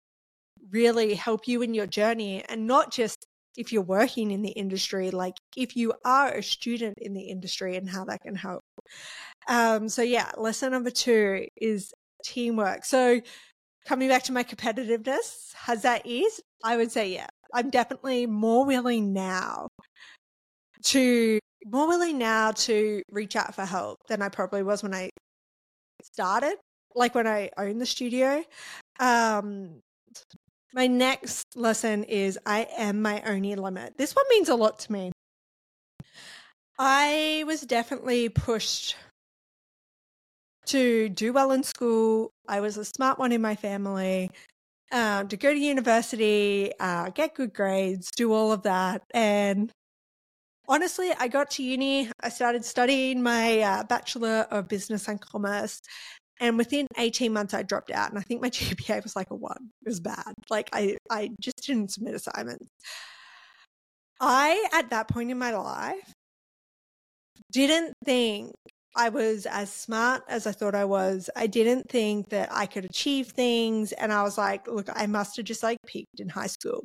really 0.71 1.13
help 1.13 1.47
you 1.47 1.61
in 1.61 1.73
your 1.73 1.87
journey 1.87 2.43
and 2.47 2.67
not 2.67 2.91
just 2.91 3.25
if 3.57 3.71
you're 3.71 3.81
working 3.81 4.31
in 4.31 4.41
the 4.41 4.51
industry, 4.51 5.11
like 5.11 5.35
if 5.55 5.75
you 5.75 5.93
are 6.05 6.29
a 6.33 6.43
student 6.43 6.97
in 6.99 7.13
the 7.13 7.23
industry 7.23 7.75
and 7.75 7.89
how 7.89 8.05
that 8.05 8.21
can 8.21 8.35
help. 8.35 8.61
Um, 9.47 9.89
so 9.89 10.01
yeah, 10.01 10.31
lesson 10.37 10.71
number 10.71 10.89
two 10.89 11.47
is 11.57 11.93
teamwork. 12.23 12.85
So 12.85 13.21
coming 13.85 14.09
back 14.09 14.23
to 14.23 14.31
my 14.31 14.43
competitiveness, 14.43 15.53
has 15.55 15.83
that 15.83 16.05
eased? 16.05 16.41
I 16.63 16.77
would 16.77 16.91
say 16.91 17.13
yeah. 17.13 17.27
I'm 17.53 17.69
definitely 17.69 18.25
more 18.25 18.65
willing 18.65 19.13
now 19.13 19.67
to 20.85 21.39
more 21.65 21.87
willing 21.87 22.17
now 22.17 22.51
to 22.51 23.01
reach 23.11 23.35
out 23.35 23.55
for 23.55 23.65
help 23.65 23.99
than 24.07 24.21
I 24.21 24.29
probably 24.29 24.63
was 24.63 24.83
when 24.83 24.93
I 24.93 25.09
started, 26.01 26.55
like 26.95 27.15
when 27.15 27.27
I 27.27 27.51
owned 27.57 27.79
the 27.79 27.85
studio. 27.85 28.43
Um, 28.99 29.79
my 30.73 30.87
next 30.87 31.55
lesson 31.55 32.03
is 32.03 32.37
I 32.45 32.67
am 32.77 33.01
my 33.01 33.21
only 33.25 33.55
limit. 33.55 33.97
This 33.97 34.15
one 34.15 34.25
means 34.29 34.49
a 34.49 34.55
lot 34.55 34.79
to 34.79 34.91
me. 34.91 35.11
I 36.79 37.43
was 37.45 37.61
definitely 37.61 38.29
pushed 38.29 38.95
to 40.65 41.09
do 41.09 41.33
well 41.33 41.51
in 41.51 41.63
school. 41.63 42.31
I 42.47 42.59
was 42.59 42.77
a 42.77 42.85
smart 42.85 43.19
one 43.19 43.31
in 43.31 43.41
my 43.41 43.55
family, 43.55 44.31
uh, 44.91 45.23
to 45.23 45.37
go 45.37 45.53
to 45.53 45.59
university, 45.59 46.71
uh, 46.79 47.09
get 47.09 47.35
good 47.35 47.53
grades, 47.53 48.09
do 48.15 48.31
all 48.31 48.51
of 48.51 48.63
that. 48.63 49.03
And 49.13 49.71
honestly, 50.67 51.11
I 51.19 51.27
got 51.27 51.51
to 51.51 51.63
uni, 51.63 52.09
I 52.21 52.29
started 52.29 52.63
studying 52.63 53.21
my 53.21 53.59
uh, 53.59 53.83
Bachelor 53.83 54.47
of 54.51 54.67
Business 54.67 55.07
and 55.07 55.19
Commerce, 55.19 55.81
and 56.39 56.57
within 56.57 56.87
18 56.97 57.31
months, 57.31 57.53
I 57.53 57.63
dropped 57.63 57.91
out. 57.91 58.09
And 58.09 58.17
I 58.17 58.21
think 58.21 58.41
my 58.41 58.49
GPA 58.51 59.03
was 59.03 59.15
like 59.15 59.29
a 59.31 59.35
one. 59.35 59.69
It 59.85 59.89
was 59.89 59.99
bad. 59.99 60.33
Like 60.49 60.69
I, 60.73 60.97
I 61.09 61.29
just 61.39 61.65
didn't 61.65 61.91
submit 61.91 62.15
assignments. 62.15 62.67
I, 64.19 64.67
at 64.73 64.89
that 64.91 65.07
point 65.07 65.31
in 65.31 65.37
my 65.37 65.51
life, 65.51 66.13
didn't 67.51 67.93
think 68.05 68.51
I 68.95 69.09
was 69.09 69.45
as 69.45 69.71
smart 69.71 70.23
as 70.27 70.47
I 70.47 70.51
thought 70.51 70.75
I 70.75 70.85
was. 70.85 71.29
I 71.35 71.47
didn't 71.47 71.89
think 71.89 72.29
that 72.29 72.49
I 72.51 72.65
could 72.65 72.85
achieve 72.85 73.27
things. 73.27 73.91
And 73.91 74.13
I 74.13 74.23
was 74.23 74.37
like, 74.37 74.67
look, 74.67 74.87
I 74.93 75.07
must 75.07 75.37
have 75.37 75.45
just 75.45 75.63
like 75.63 75.77
peaked 75.85 76.19
in 76.19 76.29
high 76.29 76.47
school. 76.47 76.83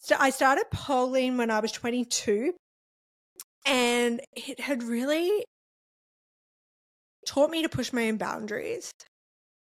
So 0.00 0.16
I 0.18 0.30
started 0.30 0.64
poling 0.72 1.36
when 1.36 1.50
I 1.50 1.60
was 1.60 1.70
22 1.70 2.52
and 3.64 4.20
it 4.34 4.58
had 4.58 4.82
really 4.82 5.44
taught 7.26 7.50
me 7.50 7.62
to 7.62 7.68
push 7.68 7.92
my 7.92 8.08
own 8.08 8.16
boundaries. 8.16 8.90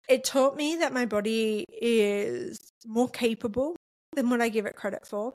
It 0.09 0.23
taught 0.23 0.55
me 0.55 0.77
that 0.77 0.93
my 0.93 1.05
body 1.05 1.65
is 1.69 2.59
more 2.85 3.09
capable 3.09 3.75
than 4.15 4.29
what 4.29 4.41
I 4.41 4.49
give 4.49 4.65
it 4.65 4.75
credit 4.75 5.07
for. 5.07 5.33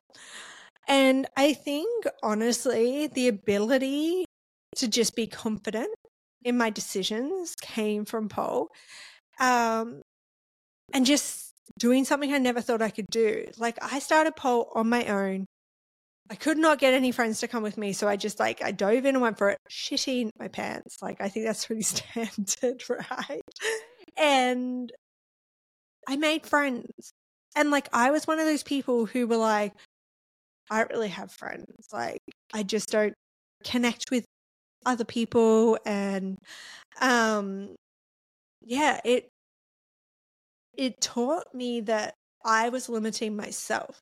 And 0.87 1.27
I 1.37 1.53
think, 1.53 2.07
honestly, 2.23 3.07
the 3.07 3.29
ability 3.29 4.25
to 4.77 4.89
just 4.89 5.17
be 5.17 5.27
confident 5.27 5.95
in 6.45 6.57
my 6.57 6.71
decisions 6.71 7.55
came 7.61 8.05
from 8.05 8.29
pole. 8.29 8.69
Um, 9.41 10.03
and 10.93 11.05
just 11.05 11.53
doing 11.79 12.05
something 12.05 12.33
I 12.33 12.39
never 12.39 12.61
thought 12.61 12.83
I 12.83 12.91
could 12.91 13.09
do. 13.11 13.47
Like, 13.59 13.79
I 13.83 13.99
started 13.99 14.37
pole 14.37 14.71
on 14.75 14.89
my 14.89 15.07
own 15.07 15.47
I 16.31 16.35
could 16.35 16.59
not 16.59 16.79
get 16.79 16.93
any 16.93 17.11
friends 17.11 17.41
to 17.41 17.49
come 17.49 17.63
with 17.63 17.79
me. 17.79 17.93
So 17.93 18.07
I 18.07 18.17
just 18.17 18.39
like, 18.39 18.63
I 18.63 18.71
dove 18.71 19.07
in 19.07 19.15
and 19.15 19.21
went 19.23 19.39
for 19.39 19.51
it, 19.51 19.59
shitting 19.71 20.31
my 20.39 20.49
pants. 20.49 21.01
Like, 21.01 21.21
I 21.21 21.29
think 21.29 21.47
that's 21.47 21.67
pretty 21.67 21.83
standard, 21.83 22.83
right? 22.89 23.41
And 24.17 24.93
I 26.07 26.17
made 26.17 26.47
friends. 26.47 27.13
And 27.57 27.71
like, 27.71 27.89
I 27.93 28.11
was 28.11 28.27
one 28.27 28.39
of 28.39 28.47
those 28.47 28.63
people 28.63 29.07
who 29.07 29.27
were 29.27 29.37
like, 29.37 29.73
I 30.71 30.79
don't 30.79 30.91
really 30.91 31.09
have 31.09 31.33
friends. 31.33 31.89
Like, 31.93 32.21
I 32.53 32.63
just 32.63 32.91
don't 32.91 33.15
connect 33.65 34.11
with 34.11 34.25
other 34.85 35.05
people. 35.05 35.79
And, 35.87 36.37
um, 37.01 37.75
yeah, 38.63 39.01
it, 39.03 39.31
it 40.77 41.01
taught 41.01 41.55
me 41.55 41.81
that 41.83 42.15
I 42.45 42.69
was 42.69 42.89
limiting 42.91 43.35
myself 43.35 43.99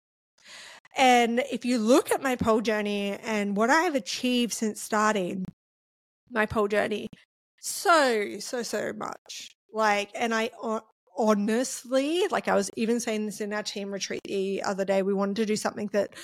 and 0.97 1.43
if 1.51 1.65
you 1.65 1.79
look 1.79 2.11
at 2.11 2.23
my 2.23 2.37
pole 2.37 2.61
journey 2.61 3.19
and 3.23 3.57
what 3.57 3.71
I 3.71 3.83
have 3.83 3.95
achieved 3.95 4.53
since 4.53 4.81
starting, 4.81 5.45
my 6.31 6.47
pole 6.47 6.69
journey 6.69 7.09
so, 7.67 8.39
so, 8.39 8.63
so 8.63 8.93
much. 8.97 9.51
Like, 9.73 10.11
and 10.15 10.33
I 10.33 10.51
honestly, 11.19 12.27
like 12.31 12.47
I 12.47 12.55
was 12.55 12.71
even 12.77 13.01
saying 13.01 13.27
this 13.27 13.41
in 13.41 13.53
our 13.53 13.65
team 13.65 13.91
retreat 13.91 14.21
the 14.25 14.63
other 14.63 14.85
day, 14.85 15.03
we 15.03 15.13
wanted 15.13 15.37
to 15.37 15.47
do 15.47 15.57
something 15.57 15.89
that 15.93 16.15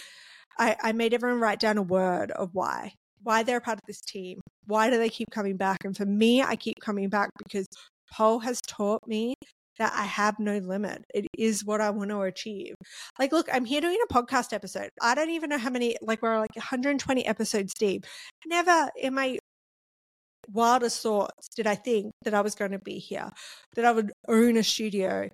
I, 0.58 0.76
I 0.80 0.92
made 0.92 1.14
everyone 1.14 1.40
write 1.40 1.58
down 1.58 1.78
a 1.78 1.82
word 1.82 2.30
of 2.30 2.50
why, 2.52 2.92
why 3.24 3.42
they're 3.42 3.56
a 3.56 3.60
part 3.60 3.78
of 3.78 3.86
this 3.88 4.00
team. 4.00 4.40
Why 4.66 4.88
do 4.88 4.98
they 4.98 5.08
keep 5.08 5.30
coming 5.30 5.56
back? 5.56 5.78
And 5.84 5.96
for 5.96 6.06
me, 6.06 6.42
I 6.42 6.54
keep 6.54 6.78
coming 6.80 7.08
back 7.08 7.30
because 7.44 7.66
pole 8.12 8.38
has 8.38 8.60
taught 8.68 9.06
me 9.08 9.34
that 9.78 9.92
I 9.94 10.04
have 10.04 10.38
no 10.38 10.58
limit. 10.58 11.04
It 11.14 11.26
is 11.36 11.64
what 11.64 11.80
I 11.80 11.90
want 11.90 12.10
to 12.10 12.20
achieve. 12.22 12.74
Like, 13.18 13.32
look, 13.32 13.48
I'm 13.52 13.64
here 13.64 13.80
doing 13.80 13.98
a 14.08 14.12
podcast 14.12 14.52
episode. 14.52 14.90
I 15.00 15.14
don't 15.14 15.30
even 15.30 15.50
know 15.50 15.58
how 15.58 15.70
many, 15.70 15.96
like, 16.02 16.22
we're 16.22 16.38
like 16.38 16.54
120 16.54 17.26
episodes 17.26 17.72
deep. 17.74 18.04
Never 18.46 18.90
in 19.00 19.14
my 19.14 19.38
wildest 20.50 21.02
thoughts 21.02 21.48
did 21.56 21.66
I 21.66 21.74
think 21.74 22.12
that 22.24 22.34
I 22.34 22.40
was 22.40 22.54
going 22.54 22.72
to 22.72 22.78
be 22.78 22.98
here, 22.98 23.30
that 23.74 23.84
I 23.84 23.92
would 23.92 24.12
own 24.28 24.56
a 24.56 24.62
studio, 24.62 25.28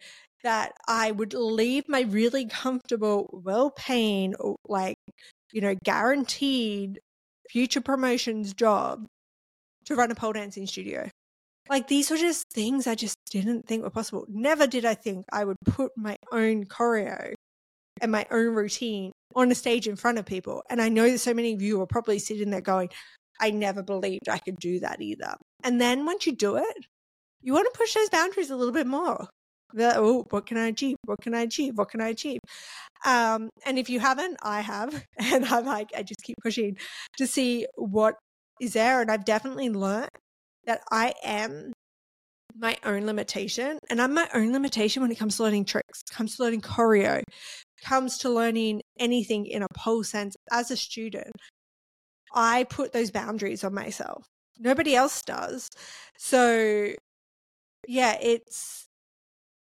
that 0.44 0.72
I 0.86 1.10
would 1.10 1.34
leave 1.34 1.88
my 1.88 2.02
really 2.02 2.46
comfortable, 2.46 3.28
well 3.32 3.70
paying, 3.70 4.34
like, 4.66 4.96
you 5.52 5.60
know, 5.60 5.74
guaranteed 5.84 7.00
future 7.50 7.80
promotions 7.80 8.52
job 8.54 9.06
to 9.86 9.94
run 9.94 10.10
a 10.10 10.14
pole 10.14 10.34
dancing 10.34 10.66
studio. 10.66 11.08
Like 11.68 11.88
these 11.88 12.10
were 12.10 12.16
just 12.16 12.44
things 12.52 12.86
I 12.86 12.94
just 12.94 13.16
didn't 13.30 13.66
think 13.66 13.82
were 13.82 13.90
possible. 13.90 14.24
Never 14.28 14.66
did 14.66 14.84
I 14.84 14.94
think 14.94 15.26
I 15.32 15.44
would 15.44 15.56
put 15.64 15.92
my 15.96 16.16
own 16.32 16.64
choreo 16.64 17.34
and 18.00 18.12
my 18.12 18.26
own 18.30 18.54
routine 18.54 19.12
on 19.34 19.50
a 19.50 19.54
stage 19.54 19.86
in 19.86 19.96
front 19.96 20.18
of 20.18 20.24
people. 20.24 20.62
And 20.70 20.80
I 20.80 20.88
know 20.88 21.10
that 21.10 21.18
so 21.18 21.34
many 21.34 21.52
of 21.52 21.62
you 21.62 21.80
are 21.82 21.86
probably 21.86 22.18
sitting 22.18 22.50
there 22.50 22.60
going, 22.60 22.88
I 23.40 23.50
never 23.50 23.82
believed 23.82 24.28
I 24.28 24.38
could 24.38 24.58
do 24.58 24.80
that 24.80 25.00
either. 25.00 25.34
And 25.62 25.80
then 25.80 26.06
once 26.06 26.26
you 26.26 26.34
do 26.34 26.56
it, 26.56 26.86
you 27.42 27.52
want 27.52 27.68
to 27.72 27.78
push 27.78 27.94
those 27.94 28.10
boundaries 28.10 28.50
a 28.50 28.56
little 28.56 28.72
bit 28.72 28.86
more. 28.86 29.28
Like, 29.74 29.96
oh, 29.96 30.24
what 30.30 30.46
can 30.46 30.56
I 30.56 30.68
achieve? 30.68 30.96
What 31.04 31.20
can 31.20 31.34
I 31.34 31.42
achieve? 31.42 31.76
What 31.76 31.90
can 31.90 32.00
I 32.00 32.08
achieve? 32.08 32.40
Um, 33.04 33.50
and 33.66 33.78
if 33.78 33.90
you 33.90 34.00
haven't, 34.00 34.38
I 34.42 34.60
have. 34.60 35.04
And 35.20 35.44
I'm 35.44 35.66
like, 35.66 35.90
I 35.96 36.02
just 36.02 36.22
keep 36.22 36.36
pushing 36.42 36.76
to 37.18 37.26
see 37.26 37.66
what 37.76 38.14
is 38.60 38.72
there. 38.72 39.02
And 39.02 39.10
I've 39.10 39.24
definitely 39.24 39.68
learned 39.68 40.08
that 40.68 40.82
I 40.92 41.14
am 41.24 41.72
my 42.54 42.76
own 42.84 43.06
limitation. 43.06 43.78
And 43.88 44.02
I'm 44.02 44.12
my 44.12 44.28
own 44.34 44.52
limitation 44.52 45.00
when 45.00 45.10
it 45.10 45.18
comes 45.18 45.36
to 45.36 45.42
learning 45.42 45.64
tricks, 45.64 46.02
comes 46.10 46.36
to 46.36 46.42
learning 46.42 46.60
choreo, 46.60 47.22
comes 47.82 48.18
to 48.18 48.28
learning 48.28 48.82
anything 48.98 49.46
in 49.46 49.62
a 49.62 49.68
pole 49.74 50.04
sense 50.04 50.36
as 50.52 50.70
a 50.70 50.76
student. 50.76 51.32
I 52.34 52.64
put 52.64 52.92
those 52.92 53.10
boundaries 53.10 53.64
on 53.64 53.72
myself. 53.72 54.26
Nobody 54.58 54.94
else 54.94 55.22
does. 55.22 55.70
So, 56.18 56.92
yeah, 57.86 58.18
it's 58.20 58.84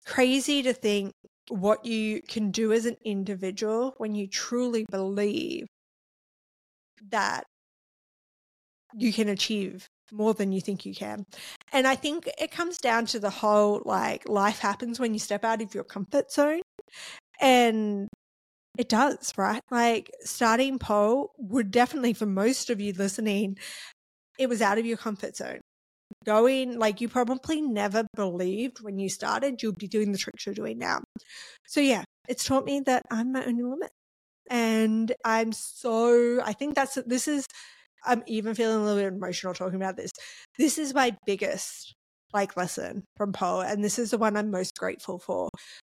crazy 0.08 0.64
to 0.64 0.74
think 0.74 1.12
what 1.50 1.86
you 1.86 2.22
can 2.28 2.50
do 2.50 2.72
as 2.72 2.88
an 2.88 2.98
individual 3.06 3.94
when 3.98 4.16
you 4.16 4.28
truly 4.28 4.88
believe 4.90 5.68
that 7.12 7.44
you 8.96 9.14
can 9.14 9.30
achieve 9.30 9.88
more 10.12 10.34
than 10.34 10.52
you 10.52 10.62
think 10.62 10.86
you 10.86 10.94
can. 10.94 11.26
And 11.72 11.88
I 11.88 11.96
think 11.96 12.30
it 12.40 12.52
comes 12.52 12.78
down 12.78 13.06
to 13.08 13.20
the 13.20 13.30
whole 13.30 13.82
like 13.86 14.28
life 14.28 14.60
happens 14.60 15.00
when 15.00 15.14
you 15.14 15.20
step 15.20 15.44
out 15.44 15.62
of 15.62 15.74
your 15.74 15.84
comfort 15.84 16.32
zone. 16.32 16.62
And 17.42 18.08
it 18.78 18.90
does, 18.90 19.34
right? 19.38 19.62
Like 19.72 20.12
starting 20.22 20.80
pole 20.80 21.32
would 21.38 21.72
definitely, 21.72 22.14
for 22.14 22.26
most 22.26 22.70
of 22.70 22.82
you 22.82 22.94
listening, 22.94 23.58
it 24.38 24.48
was 24.48 24.62
out 24.62 24.78
of 24.78 24.86
your 24.86 24.98
comfort 24.98 25.36
zone. 25.36 25.62
Going, 26.24 26.78
like 26.78 27.02
you 27.02 27.10
probably 27.10 27.62
never 27.62 28.06
believed 28.16 28.78
when 28.82 29.00
you 29.00 29.10
started 29.10 29.62
you'll 29.62 29.74
be 29.74 29.88
doing 29.88 30.12
the 30.12 30.18
tricks 30.18 30.46
you're 30.46 30.56
doing 30.56 30.78
now. 30.78 31.02
So, 31.66 31.80
yeah, 31.80 32.04
it's 32.28 32.46
taught 32.46 32.66
me 32.66 32.82
that 32.82 33.02
I'm 33.10 33.32
my 33.32 33.46
only 33.46 33.64
limit. 33.64 33.92
And 34.50 35.12
I'm 35.24 35.52
so, 35.52 36.42
I 36.44 36.54
think 36.54 36.76
that's, 36.76 36.96
this 37.06 37.28
is, 37.28 37.46
I'm 38.06 38.24
even 38.28 38.56
feeling 38.56 38.78
a 38.78 38.84
little 38.84 39.02
bit 39.02 39.14
emotional 39.14 39.54
talking 39.54 39.76
about 39.76 39.98
this. 39.98 40.12
This 40.58 40.78
is 40.78 40.94
my 40.94 41.16
biggest 41.26 41.96
like 42.34 42.58
lesson 42.58 43.04
from 43.16 43.32
pole 43.32 43.62
and 43.62 43.82
this 43.82 43.98
is 43.98 44.12
the 44.12 44.18
one 44.18 44.36
i'm 44.36 44.52
most 44.52 44.78
grateful 44.78 45.18
for 45.20 45.48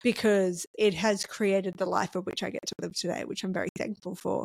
because 0.03 0.65
it 0.79 0.95
has 0.95 1.27
created 1.27 1.75
the 1.77 1.85
life 1.85 2.15
of 2.15 2.25
which 2.25 2.43
i 2.43 2.49
get 2.49 2.65
to 2.67 2.75
live 2.81 2.95
today 2.95 3.25
which 3.27 3.45
i'm 3.45 3.53
very 3.53 3.69
thankful 3.77 4.15
for. 4.15 4.45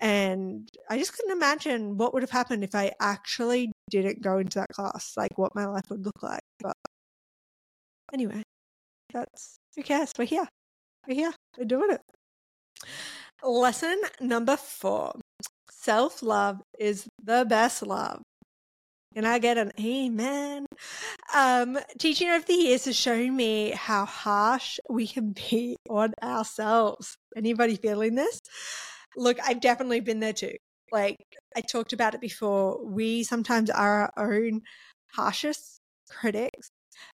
And 0.00 0.68
i 0.90 0.98
just 0.98 1.12
couldn't 1.16 1.30
imagine 1.36 1.96
what 1.96 2.12
would 2.12 2.24
have 2.24 2.30
happened 2.30 2.64
if 2.64 2.74
i 2.74 2.90
actually 3.00 3.70
didn't 3.88 4.20
go 4.20 4.38
into 4.38 4.58
that 4.58 4.70
class 4.70 5.12
like 5.16 5.38
what 5.38 5.54
my 5.54 5.66
life 5.66 5.84
would 5.90 6.04
look 6.04 6.22
like 6.22 6.42
but 6.58 6.74
anyway 8.12 8.42
that's 9.12 9.58
who 9.76 9.82
cares 9.82 10.12
we're 10.18 10.24
here. 10.24 10.48
We're 11.06 11.14
here. 11.14 11.32
We're 11.56 11.64
doing 11.64 11.90
it. 11.92 12.00
Lesson 13.42 14.00
number 14.20 14.56
four 14.56 15.12
self-love 15.88 16.60
is 16.78 17.06
the 17.24 17.46
best 17.48 17.80
love 17.82 18.20
And 19.16 19.26
I 19.26 19.38
get 19.38 19.56
an 19.56 19.72
amen? 19.80 20.66
Um, 21.34 21.78
teaching 21.98 22.28
over 22.28 22.44
the 22.46 22.52
years 22.52 22.84
has 22.84 22.94
shown 22.94 23.34
me 23.34 23.70
how 23.70 24.04
harsh 24.04 24.78
we 24.90 25.06
can 25.06 25.32
be 25.50 25.76
on 25.88 26.12
ourselves. 26.22 27.16
Anybody 27.34 27.76
feeling 27.76 28.16
this? 28.16 28.38
Look, 29.16 29.38
I've 29.42 29.62
definitely 29.62 30.00
been 30.00 30.20
there 30.20 30.34
too. 30.34 30.56
Like 30.92 31.16
I 31.56 31.62
talked 31.62 31.94
about 31.94 32.14
it 32.14 32.20
before, 32.20 32.84
we 32.84 33.24
sometimes 33.24 33.70
are 33.70 34.12
our 34.14 34.34
own 34.34 34.60
harshest 35.14 35.80
critics. 36.10 36.68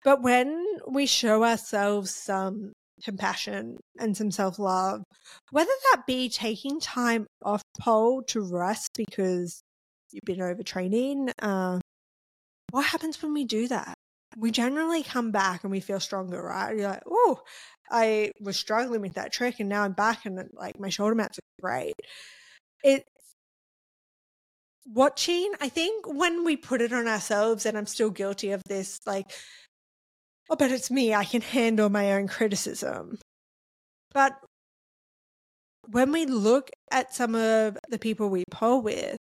But 0.04 0.22
when 0.22 0.62
we 0.86 1.06
show 1.06 1.42
ourselves 1.42 2.14
some 2.14 2.72
compassion 3.04 3.78
and 3.98 4.16
some 4.16 4.30
self 4.30 4.58
love, 4.58 5.02
whether 5.50 5.70
that 5.92 6.06
be 6.06 6.28
taking 6.28 6.80
time 6.80 7.26
off 7.42 7.62
pole 7.80 8.22
to 8.28 8.40
rest 8.40 8.90
because 8.96 9.60
you've 10.12 10.24
been 10.24 10.38
overtraining. 10.38 11.30
Uh, 11.40 11.78
what 12.70 12.86
happens 12.86 13.22
when 13.22 13.32
we 13.32 13.44
do 13.44 13.68
that? 13.68 13.94
We 14.36 14.50
generally 14.50 15.02
come 15.02 15.30
back 15.30 15.64
and 15.64 15.70
we 15.70 15.80
feel 15.80 16.00
stronger, 16.00 16.42
right? 16.42 16.76
You're 16.76 16.90
like, 16.90 17.02
oh, 17.06 17.40
I 17.90 18.32
was 18.40 18.56
struggling 18.56 19.00
with 19.00 19.14
that 19.14 19.32
trick 19.32 19.60
and 19.60 19.68
now 19.68 19.82
I'm 19.82 19.92
back 19.92 20.26
and 20.26 20.48
like 20.52 20.78
my 20.78 20.90
shoulder 20.90 21.14
mats 21.14 21.38
are 21.38 21.62
great. 21.62 21.94
It's 22.84 23.04
watching, 24.92 25.52
I 25.60 25.68
think 25.68 26.06
when 26.06 26.44
we 26.44 26.56
put 26.56 26.80
it 26.80 26.92
on 26.92 27.06
ourselves, 27.06 27.66
and 27.66 27.76
I'm 27.76 27.86
still 27.86 28.10
guilty 28.10 28.52
of 28.52 28.62
this, 28.64 28.98
like, 29.06 29.30
oh, 30.48 30.56
but 30.56 30.70
it's 30.70 30.90
me, 30.90 31.14
I 31.14 31.24
can 31.24 31.40
handle 31.42 31.88
my 31.88 32.12
own 32.12 32.28
criticism. 32.28 33.18
But 34.12 34.32
when 35.90 36.12
we 36.12 36.26
look 36.26 36.70
at 36.90 37.14
some 37.14 37.34
of 37.34 37.78
the 37.88 37.98
people 37.98 38.28
we 38.28 38.44
pole 38.50 38.82
with, 38.82 39.16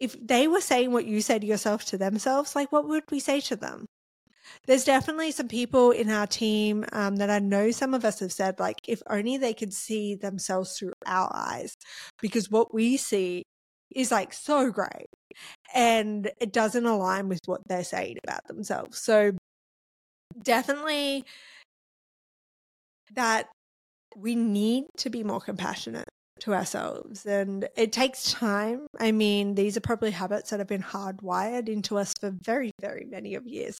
if 0.00 0.16
they 0.20 0.48
were 0.48 0.60
saying 0.60 0.92
what 0.92 1.06
you 1.06 1.20
say 1.20 1.38
to 1.38 1.46
yourself 1.46 1.84
to 1.86 1.98
themselves, 1.98 2.56
like 2.56 2.72
what 2.72 2.88
would 2.88 3.04
we 3.10 3.20
say 3.20 3.40
to 3.42 3.56
them? 3.56 3.86
There's 4.66 4.84
definitely 4.84 5.30
some 5.32 5.48
people 5.48 5.92
in 5.92 6.10
our 6.10 6.26
team 6.26 6.84
um, 6.92 7.16
that 7.16 7.30
I 7.30 7.38
know 7.38 7.70
some 7.70 7.94
of 7.94 8.04
us 8.04 8.20
have 8.20 8.32
said, 8.32 8.58
like, 8.58 8.76
if 8.86 9.02
only 9.08 9.36
they 9.36 9.54
could 9.54 9.72
see 9.72 10.14
themselves 10.14 10.76
through 10.76 10.92
our 11.06 11.30
eyes, 11.32 11.74
because 12.20 12.50
what 12.50 12.74
we 12.74 12.96
see 12.96 13.44
is 13.94 14.10
like 14.10 14.32
so 14.32 14.70
great 14.70 15.06
and 15.74 16.30
it 16.40 16.52
doesn't 16.52 16.86
align 16.86 17.28
with 17.28 17.40
what 17.46 17.60
they're 17.68 17.84
saying 17.84 18.18
about 18.24 18.46
themselves. 18.46 18.98
So, 18.98 19.32
definitely 20.44 21.24
that 23.14 23.48
we 24.16 24.34
need 24.34 24.84
to 24.98 25.10
be 25.10 25.24
more 25.24 25.40
compassionate 25.40 26.08
to 26.40 26.54
ourselves. 26.54 27.24
And 27.24 27.68
it 27.76 27.92
takes 27.92 28.32
time. 28.32 28.86
I 28.98 29.12
mean, 29.12 29.54
these 29.54 29.76
are 29.76 29.80
probably 29.80 30.10
habits 30.10 30.50
that 30.50 30.58
have 30.58 30.68
been 30.68 30.82
hardwired 30.82 31.68
into 31.68 31.98
us 31.98 32.12
for 32.20 32.32
very, 32.42 32.70
very 32.80 33.06
many 33.08 33.34
of 33.34 33.46
years. 33.46 33.78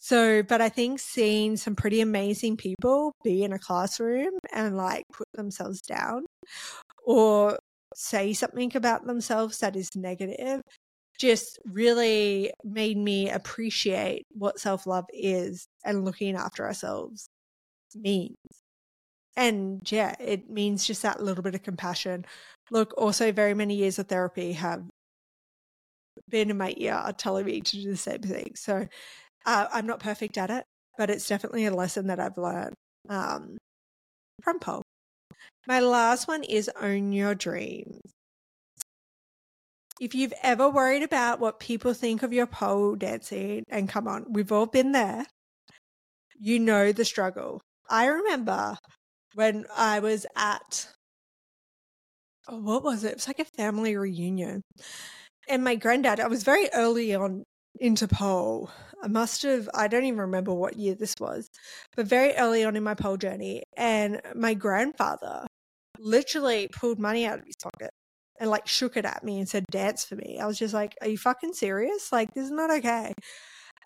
So, 0.00 0.42
but 0.42 0.60
I 0.60 0.68
think 0.68 1.00
seeing 1.00 1.56
some 1.56 1.74
pretty 1.74 2.00
amazing 2.00 2.56
people 2.56 3.12
be 3.24 3.42
in 3.42 3.52
a 3.52 3.58
classroom 3.58 4.38
and 4.52 4.76
like 4.76 5.04
put 5.12 5.26
themselves 5.34 5.80
down 5.80 6.24
or 7.04 7.58
say 7.94 8.32
something 8.32 8.76
about 8.76 9.06
themselves 9.06 9.58
that 9.58 9.74
is 9.74 9.88
negative 9.96 10.60
just 11.18 11.58
really 11.64 12.52
made 12.64 12.96
me 12.96 13.28
appreciate 13.28 14.26
what 14.32 14.58
self 14.60 14.86
love 14.86 15.06
is 15.12 15.66
and 15.84 16.04
looking 16.04 16.36
after 16.36 16.64
ourselves 16.64 17.28
means. 17.94 18.36
And 19.36 19.80
yeah, 19.90 20.14
it 20.20 20.50
means 20.50 20.86
just 20.86 21.02
that 21.02 21.22
little 21.22 21.42
bit 21.42 21.54
of 21.54 21.62
compassion. 21.62 22.24
Look, 22.70 22.92
also, 22.96 23.32
very 23.32 23.54
many 23.54 23.74
years 23.76 23.98
of 23.98 24.08
therapy 24.08 24.52
have 24.52 24.82
been 26.28 26.50
in 26.50 26.58
my 26.58 26.74
ear 26.76 27.02
telling 27.16 27.46
me 27.46 27.60
to 27.60 27.76
do 27.76 27.90
the 27.90 27.96
same 27.96 28.20
thing. 28.20 28.52
So 28.56 28.86
uh, 29.46 29.66
I'm 29.72 29.86
not 29.86 30.00
perfect 30.00 30.38
at 30.38 30.50
it, 30.50 30.64
but 30.96 31.10
it's 31.10 31.28
definitely 31.28 31.66
a 31.66 31.74
lesson 31.74 32.08
that 32.08 32.20
I've 32.20 32.36
learned 32.38 32.74
um, 33.08 33.58
from 34.42 34.58
pole. 34.58 34.82
My 35.66 35.80
last 35.80 36.28
one 36.28 36.44
is 36.44 36.70
own 36.80 37.12
your 37.12 37.34
dreams. 37.34 38.00
If 40.00 40.14
you've 40.14 40.34
ever 40.42 40.68
worried 40.68 41.02
about 41.02 41.40
what 41.40 41.60
people 41.60 41.94
think 41.94 42.22
of 42.22 42.32
your 42.32 42.46
pole 42.46 42.94
dancing, 42.94 43.64
and 43.68 43.88
come 43.88 44.06
on, 44.06 44.26
we've 44.32 44.52
all 44.52 44.66
been 44.66 44.92
there, 44.92 45.26
you 46.38 46.58
know 46.58 46.92
the 46.92 47.04
struggle. 47.04 47.60
I 47.90 48.06
remember 48.06 48.76
when 49.34 49.66
I 49.76 50.00
was 50.00 50.26
at, 50.36 50.88
oh, 52.48 52.58
what 52.58 52.84
was 52.84 53.04
it? 53.04 53.12
It 53.12 53.16
was 53.16 53.26
like 53.26 53.38
a 53.38 53.44
family 53.44 53.96
reunion. 53.96 54.62
And 55.48 55.64
my 55.64 55.74
granddad, 55.74 56.20
I 56.20 56.28
was 56.28 56.42
very 56.42 56.68
early 56.74 57.14
on 57.14 57.44
into 57.80 58.08
pole. 58.08 58.70
I 59.02 59.08
must 59.08 59.42
have, 59.42 59.68
I 59.74 59.88
don't 59.88 60.04
even 60.04 60.20
remember 60.20 60.52
what 60.52 60.76
year 60.76 60.94
this 60.94 61.14
was, 61.20 61.48
but 61.96 62.06
very 62.06 62.34
early 62.34 62.64
on 62.64 62.76
in 62.76 62.82
my 62.82 62.94
pole 62.94 63.16
journey. 63.16 63.62
And 63.76 64.20
my 64.34 64.54
grandfather 64.54 65.46
literally 65.98 66.68
pulled 66.68 66.98
money 66.98 67.26
out 67.26 67.38
of 67.38 67.44
his 67.44 67.56
pocket 67.62 67.90
and 68.40 68.50
like 68.50 68.66
shook 68.66 68.96
it 68.96 69.04
at 69.04 69.24
me 69.24 69.38
and 69.38 69.48
said, 69.48 69.64
dance 69.70 70.04
for 70.04 70.16
me. 70.16 70.38
I 70.40 70.46
was 70.46 70.58
just 70.58 70.74
like, 70.74 70.96
are 71.00 71.08
you 71.08 71.18
fucking 71.18 71.54
serious? 71.54 72.12
Like, 72.12 72.32
this 72.34 72.44
is 72.44 72.50
not 72.50 72.70
okay. 72.70 73.12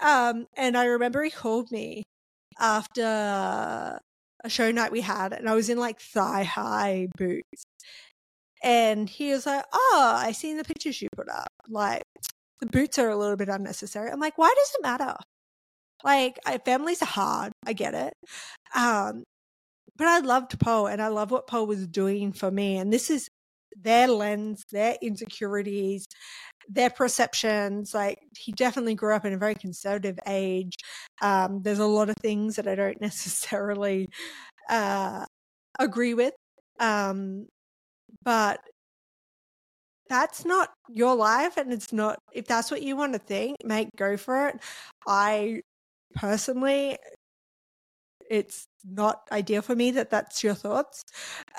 Um, 0.00 0.46
and 0.56 0.76
I 0.76 0.86
remember 0.86 1.22
he 1.22 1.30
called 1.30 1.70
me 1.70 2.02
after 2.58 3.02
a 4.44 4.48
show 4.48 4.70
night 4.70 4.92
we 4.92 5.00
had, 5.00 5.32
and 5.32 5.48
I 5.48 5.54
was 5.54 5.68
in 5.70 5.78
like 5.78 6.00
thigh 6.00 6.44
high 6.44 7.08
boots. 7.16 7.64
And 8.62 9.08
he 9.08 9.32
was 9.32 9.46
like, 9.46 9.64
Oh, 9.72 10.14
I 10.16 10.32
seen 10.32 10.56
the 10.56 10.64
pictures 10.64 11.02
you 11.02 11.08
put 11.16 11.28
up. 11.28 11.48
Like, 11.68 12.02
the 12.60 12.66
boots 12.66 12.98
are 12.98 13.10
a 13.10 13.16
little 13.16 13.36
bit 13.36 13.48
unnecessary. 13.48 14.10
I'm 14.10 14.20
like, 14.20 14.38
Why 14.38 14.52
does 14.56 14.72
it 14.78 14.82
matter? 14.82 15.14
Like, 16.04 16.38
I, 16.46 16.58
families 16.58 17.02
are 17.02 17.06
hard. 17.06 17.52
I 17.66 17.72
get 17.72 17.94
it. 17.94 18.14
Um, 18.74 19.24
but 19.96 20.06
I 20.08 20.20
loved 20.20 20.58
pole 20.60 20.86
and 20.86 21.02
I 21.02 21.08
love 21.08 21.30
what 21.30 21.46
pole 21.46 21.66
was 21.66 21.86
doing 21.86 22.32
for 22.32 22.50
me. 22.50 22.78
And 22.78 22.92
this 22.92 23.10
is 23.10 23.28
their 23.80 24.08
lens, 24.08 24.64
their 24.70 24.96
insecurities, 25.02 26.06
their 26.68 26.90
perceptions. 26.90 27.94
Like 27.94 28.18
he 28.36 28.52
definitely 28.52 28.94
grew 28.94 29.14
up 29.14 29.24
in 29.24 29.32
a 29.32 29.38
very 29.38 29.54
conservative 29.54 30.18
age. 30.26 30.74
Um, 31.20 31.62
there's 31.62 31.78
a 31.78 31.86
lot 31.86 32.10
of 32.10 32.16
things 32.16 32.56
that 32.56 32.68
I 32.68 32.74
don't 32.74 33.00
necessarily 33.00 34.08
uh, 34.70 35.24
agree 35.78 36.14
with. 36.14 36.34
Um, 36.80 37.46
but 38.24 38.60
that's 40.08 40.44
not 40.44 40.70
your 40.90 41.14
life 41.14 41.56
and 41.56 41.72
it's 41.72 41.92
not 41.92 42.18
if 42.34 42.46
that's 42.46 42.70
what 42.70 42.82
you 42.82 42.96
want 42.96 43.12
to 43.12 43.18
think 43.18 43.56
make 43.64 43.88
go 43.96 44.16
for 44.16 44.48
it 44.48 44.60
i 45.06 45.60
personally 46.14 46.98
it's 48.32 48.66
not 48.82 49.28
ideal 49.30 49.60
for 49.60 49.76
me 49.76 49.90
that 49.90 50.08
that's 50.08 50.42
your 50.42 50.54
thoughts. 50.54 51.04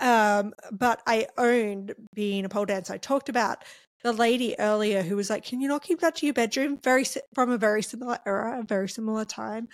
Um, 0.02 0.54
but 0.72 1.04
I 1.06 1.28
owned 1.38 1.94
being 2.16 2.46
a 2.46 2.50
pole 2.50 2.66
dancer. 2.66 2.94
I 2.94 2.98
talked 2.98 3.30
about 3.30 3.64
the 4.04 4.12
lady 4.12 4.56
earlier 4.60 5.04
who 5.04 5.16
was 5.16 5.30
like, 5.30 5.46
"Can 5.46 5.62
you 5.62 5.68
not 5.68 5.84
keep 5.84 6.02
that 6.02 6.16
to 6.18 6.26
your 6.26 6.34
bedroom?" 6.34 6.80
Very 6.84 7.06
from 7.36 7.52
a 7.52 7.58
very 7.60 7.84
similar 7.84 8.18
era, 8.26 8.60
a 8.60 8.64
very 8.64 8.90
similar 8.90 9.24
time. 9.24 9.70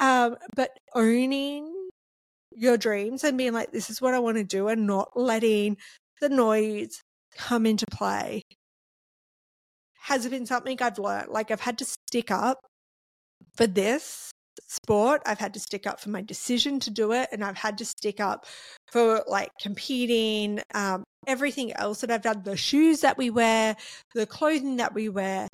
Um, 0.00 0.36
but 0.54 0.78
owning 0.94 1.88
your 2.52 2.76
dreams 2.78 3.24
and 3.24 3.36
being 3.36 3.52
like, 3.52 3.72
"This 3.72 3.90
is 3.90 4.00
what 4.00 4.14
I 4.14 4.20
want 4.20 4.36
to 4.38 4.44
do," 4.44 4.68
and 4.68 4.86
not 4.86 5.16
letting 5.16 5.76
the 6.20 6.28
noise 6.28 7.02
come 7.36 7.66
into 7.66 7.86
play 7.86 8.42
has 10.02 10.26
been 10.28 10.46
something 10.46 10.78
I've 10.80 10.98
learned. 10.98 11.28
Like 11.30 11.50
I've 11.50 11.60
had 11.60 11.78
to 11.78 11.84
stick 11.84 12.30
up 12.30 12.60
for 13.56 13.66
this 13.66 14.30
sport. 14.66 15.22
I've 15.26 15.38
had 15.38 15.54
to 15.54 15.60
stick 15.60 15.86
up 15.86 16.00
for 16.00 16.10
my 16.10 16.22
decision 16.22 16.80
to 16.80 16.90
do 16.90 17.12
it, 17.12 17.28
and 17.32 17.44
I've 17.44 17.56
had 17.56 17.78
to 17.78 17.84
stick 17.84 18.20
up 18.20 18.46
for 18.90 19.22
like 19.26 19.50
competing, 19.60 20.60
um, 20.74 21.04
everything 21.26 21.72
else 21.74 22.00
that 22.00 22.10
I've 22.10 22.22
done, 22.22 22.42
the 22.44 22.56
shoes 22.56 23.00
that 23.00 23.18
we 23.18 23.30
wear, 23.30 23.76
the 24.14 24.26
clothing 24.26 24.76
that 24.76 24.94
we 24.94 25.08
wear. 25.08 25.48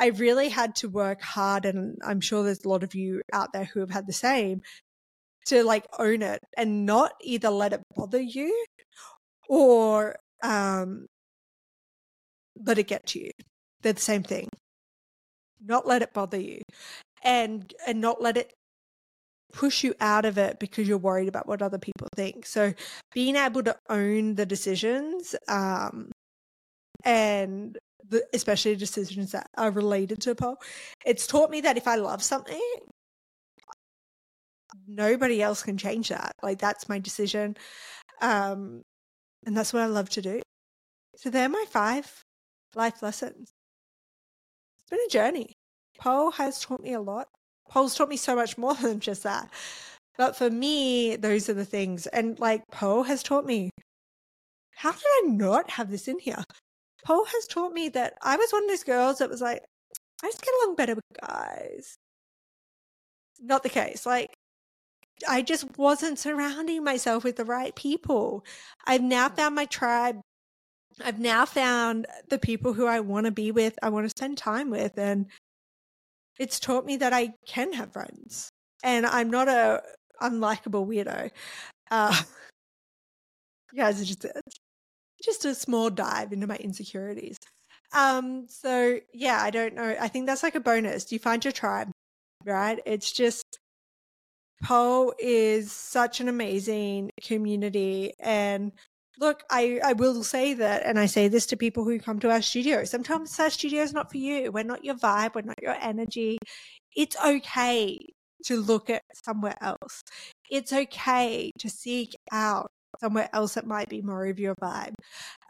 I 0.00 0.08
really 0.08 0.48
had 0.48 0.76
to 0.76 0.88
work 0.88 1.20
hard, 1.22 1.64
and 1.64 1.98
I'm 2.04 2.20
sure 2.20 2.42
there's 2.42 2.64
a 2.64 2.68
lot 2.68 2.82
of 2.82 2.94
you 2.94 3.22
out 3.32 3.52
there 3.52 3.64
who 3.64 3.80
have 3.80 3.90
had 3.90 4.06
the 4.06 4.12
same 4.12 4.62
to 5.46 5.64
like 5.64 5.86
own 5.98 6.22
it 6.22 6.40
and 6.56 6.84
not 6.86 7.12
either 7.22 7.50
let 7.50 7.72
it 7.72 7.82
bother 7.96 8.20
you 8.20 8.64
or 9.48 10.14
um, 10.42 11.06
let 12.64 12.78
it 12.78 12.86
get 12.86 13.06
to 13.06 13.18
you. 13.18 13.30
They're 13.82 13.94
the 13.94 14.00
same 14.00 14.22
thing. 14.22 14.48
Not 15.64 15.86
let 15.86 16.02
it 16.02 16.12
bother 16.12 16.40
you 16.40 16.60
and 17.22 17.72
and 17.86 18.00
not 18.00 18.22
let 18.22 18.36
it 18.36 18.52
push 19.52 19.82
you 19.82 19.94
out 20.00 20.24
of 20.24 20.38
it 20.38 20.58
because 20.58 20.86
you're 20.86 20.98
worried 20.98 21.28
about 21.28 21.48
what 21.48 21.62
other 21.62 21.78
people 21.78 22.06
think. 22.14 22.46
So 22.46 22.74
being 23.14 23.36
able 23.36 23.62
to 23.62 23.76
own 23.88 24.34
the 24.34 24.46
decisions 24.46 25.34
um, 25.48 26.10
and 27.04 27.78
the, 28.08 28.24
especially 28.34 28.76
decisions 28.76 29.32
that 29.32 29.48
are 29.56 29.70
related 29.70 30.20
to 30.22 30.32
a 30.32 30.34
pole, 30.34 30.56
it's 31.04 31.26
taught 31.26 31.50
me 31.50 31.60
that 31.62 31.76
if 31.76 31.88
I 31.88 31.96
love 31.96 32.22
something, 32.22 32.60
nobody 34.86 35.42
else 35.42 35.62
can 35.62 35.78
change 35.78 36.10
that. 36.10 36.32
Like 36.42 36.58
that's 36.58 36.88
my 36.88 36.98
decision. 36.98 37.56
Um, 38.20 38.82
and 39.46 39.56
that's 39.56 39.72
what 39.72 39.82
I 39.82 39.86
love 39.86 40.10
to 40.10 40.22
do. 40.22 40.42
So 41.16 41.30
they're 41.30 41.48
my 41.48 41.64
five 41.70 42.22
life 42.74 43.02
lessons. 43.02 43.50
It's 44.78 44.90
been 44.90 45.00
a 45.06 45.10
journey. 45.10 45.57
Pole 45.98 46.30
has 46.32 46.60
taught 46.60 46.82
me 46.82 46.92
a 46.92 47.00
lot. 47.00 47.28
Pole's 47.68 47.94
taught 47.94 48.08
me 48.08 48.16
so 48.16 48.34
much 48.34 48.56
more 48.56 48.74
than 48.82 49.00
just 49.00 49.22
that. 49.24 49.50
But 50.16 50.36
for 50.36 50.50
me, 50.50 51.16
those 51.16 51.48
are 51.48 51.54
the 51.54 51.64
things. 51.64 52.06
And 52.08 52.38
like 52.40 52.62
Pole 52.72 53.04
has 53.04 53.22
taught 53.22 53.46
me, 53.46 53.70
how 54.74 54.92
did 54.92 55.02
I 55.04 55.22
not 55.26 55.70
have 55.70 55.90
this 55.90 56.08
in 56.08 56.18
here? 56.18 56.42
Pole 57.04 57.24
has 57.24 57.46
taught 57.46 57.72
me 57.72 57.88
that 57.90 58.14
I 58.22 58.36
was 58.36 58.52
one 58.52 58.64
of 58.64 58.68
those 58.68 58.84
girls 58.84 59.18
that 59.18 59.30
was 59.30 59.40
like, 59.40 59.64
I 60.22 60.28
just 60.28 60.42
get 60.42 60.54
along 60.62 60.76
better 60.76 60.94
with 60.94 61.04
guys. 61.20 61.96
Not 63.40 63.62
the 63.62 63.68
case. 63.68 64.04
Like, 64.04 64.34
I 65.28 65.42
just 65.42 65.78
wasn't 65.78 66.18
surrounding 66.18 66.84
myself 66.84 67.24
with 67.24 67.36
the 67.36 67.44
right 67.44 67.74
people. 67.74 68.44
I've 68.86 69.02
now 69.02 69.28
found 69.28 69.54
my 69.54 69.64
tribe. 69.64 70.20
I've 71.04 71.20
now 71.20 71.44
found 71.44 72.06
the 72.28 72.38
people 72.38 72.72
who 72.72 72.86
I 72.86 73.00
want 73.00 73.26
to 73.26 73.32
be 73.32 73.52
with, 73.52 73.78
I 73.82 73.88
want 73.88 74.04
to 74.04 74.10
spend 74.10 74.36
time 74.36 74.70
with. 74.70 74.98
And 74.98 75.26
it's 76.38 76.60
taught 76.60 76.86
me 76.86 76.96
that 76.96 77.12
I 77.12 77.34
can 77.46 77.72
have 77.72 77.92
friends 77.92 78.50
and 78.82 79.06
I'm 79.06 79.30
not 79.30 79.48
a 79.48 79.82
unlikable 80.22 80.86
weirdo. 80.86 81.30
Uh, 81.90 82.22
you 83.72 83.78
guys 83.78 84.00
are 84.00 84.04
just 84.04 84.24
a, 84.24 84.32
just 85.22 85.44
a 85.44 85.54
small 85.54 85.90
dive 85.90 86.32
into 86.32 86.46
my 86.46 86.56
insecurities. 86.56 87.36
Um, 87.92 88.46
so 88.48 88.98
yeah, 89.12 89.40
I 89.42 89.50
don't 89.50 89.74
know. 89.74 89.96
I 90.00 90.08
think 90.08 90.26
that's 90.26 90.42
like 90.42 90.54
a 90.54 90.60
bonus. 90.60 91.10
You 91.10 91.18
find 91.18 91.44
your 91.44 91.52
tribe, 91.52 91.90
right? 92.44 92.78
It's 92.86 93.10
just 93.12 93.44
pole 94.62 95.14
is 95.18 95.72
such 95.72 96.20
an 96.20 96.28
amazing 96.28 97.10
community 97.22 98.12
and 98.18 98.72
Look, 99.20 99.42
I, 99.50 99.80
I 99.84 99.94
will 99.94 100.22
say 100.22 100.54
that, 100.54 100.84
and 100.84 100.98
I 100.98 101.06
say 101.06 101.26
this 101.26 101.46
to 101.46 101.56
people 101.56 101.84
who 101.84 101.98
come 101.98 102.20
to 102.20 102.30
our 102.30 102.40
studio. 102.40 102.84
Sometimes 102.84 103.38
our 103.40 103.50
studio 103.50 103.82
is 103.82 103.92
not 103.92 104.10
for 104.10 104.18
you. 104.18 104.52
We're 104.52 104.62
not 104.62 104.84
your 104.84 104.94
vibe. 104.94 105.34
We're 105.34 105.42
not 105.42 105.60
your 105.60 105.76
energy. 105.80 106.38
It's 106.94 107.16
okay 107.24 107.98
to 108.44 108.56
look 108.60 108.88
at 108.90 109.02
somewhere 109.24 109.56
else. 109.60 110.02
It's 110.50 110.72
okay 110.72 111.50
to 111.58 111.68
seek 111.68 112.14
out 112.30 112.68
somewhere 113.00 113.28
else 113.32 113.54
that 113.54 113.66
might 113.66 113.88
be 113.88 114.02
more 114.02 114.26
of 114.26 114.38
your 114.38 114.54
vibe. 114.62 114.94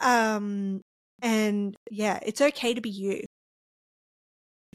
Um, 0.01 0.81
and 1.21 1.75
yeah, 1.91 2.19
it's 2.25 2.41
okay 2.41 2.73
to 2.73 2.81
be 2.81 2.91
you. 2.91 3.23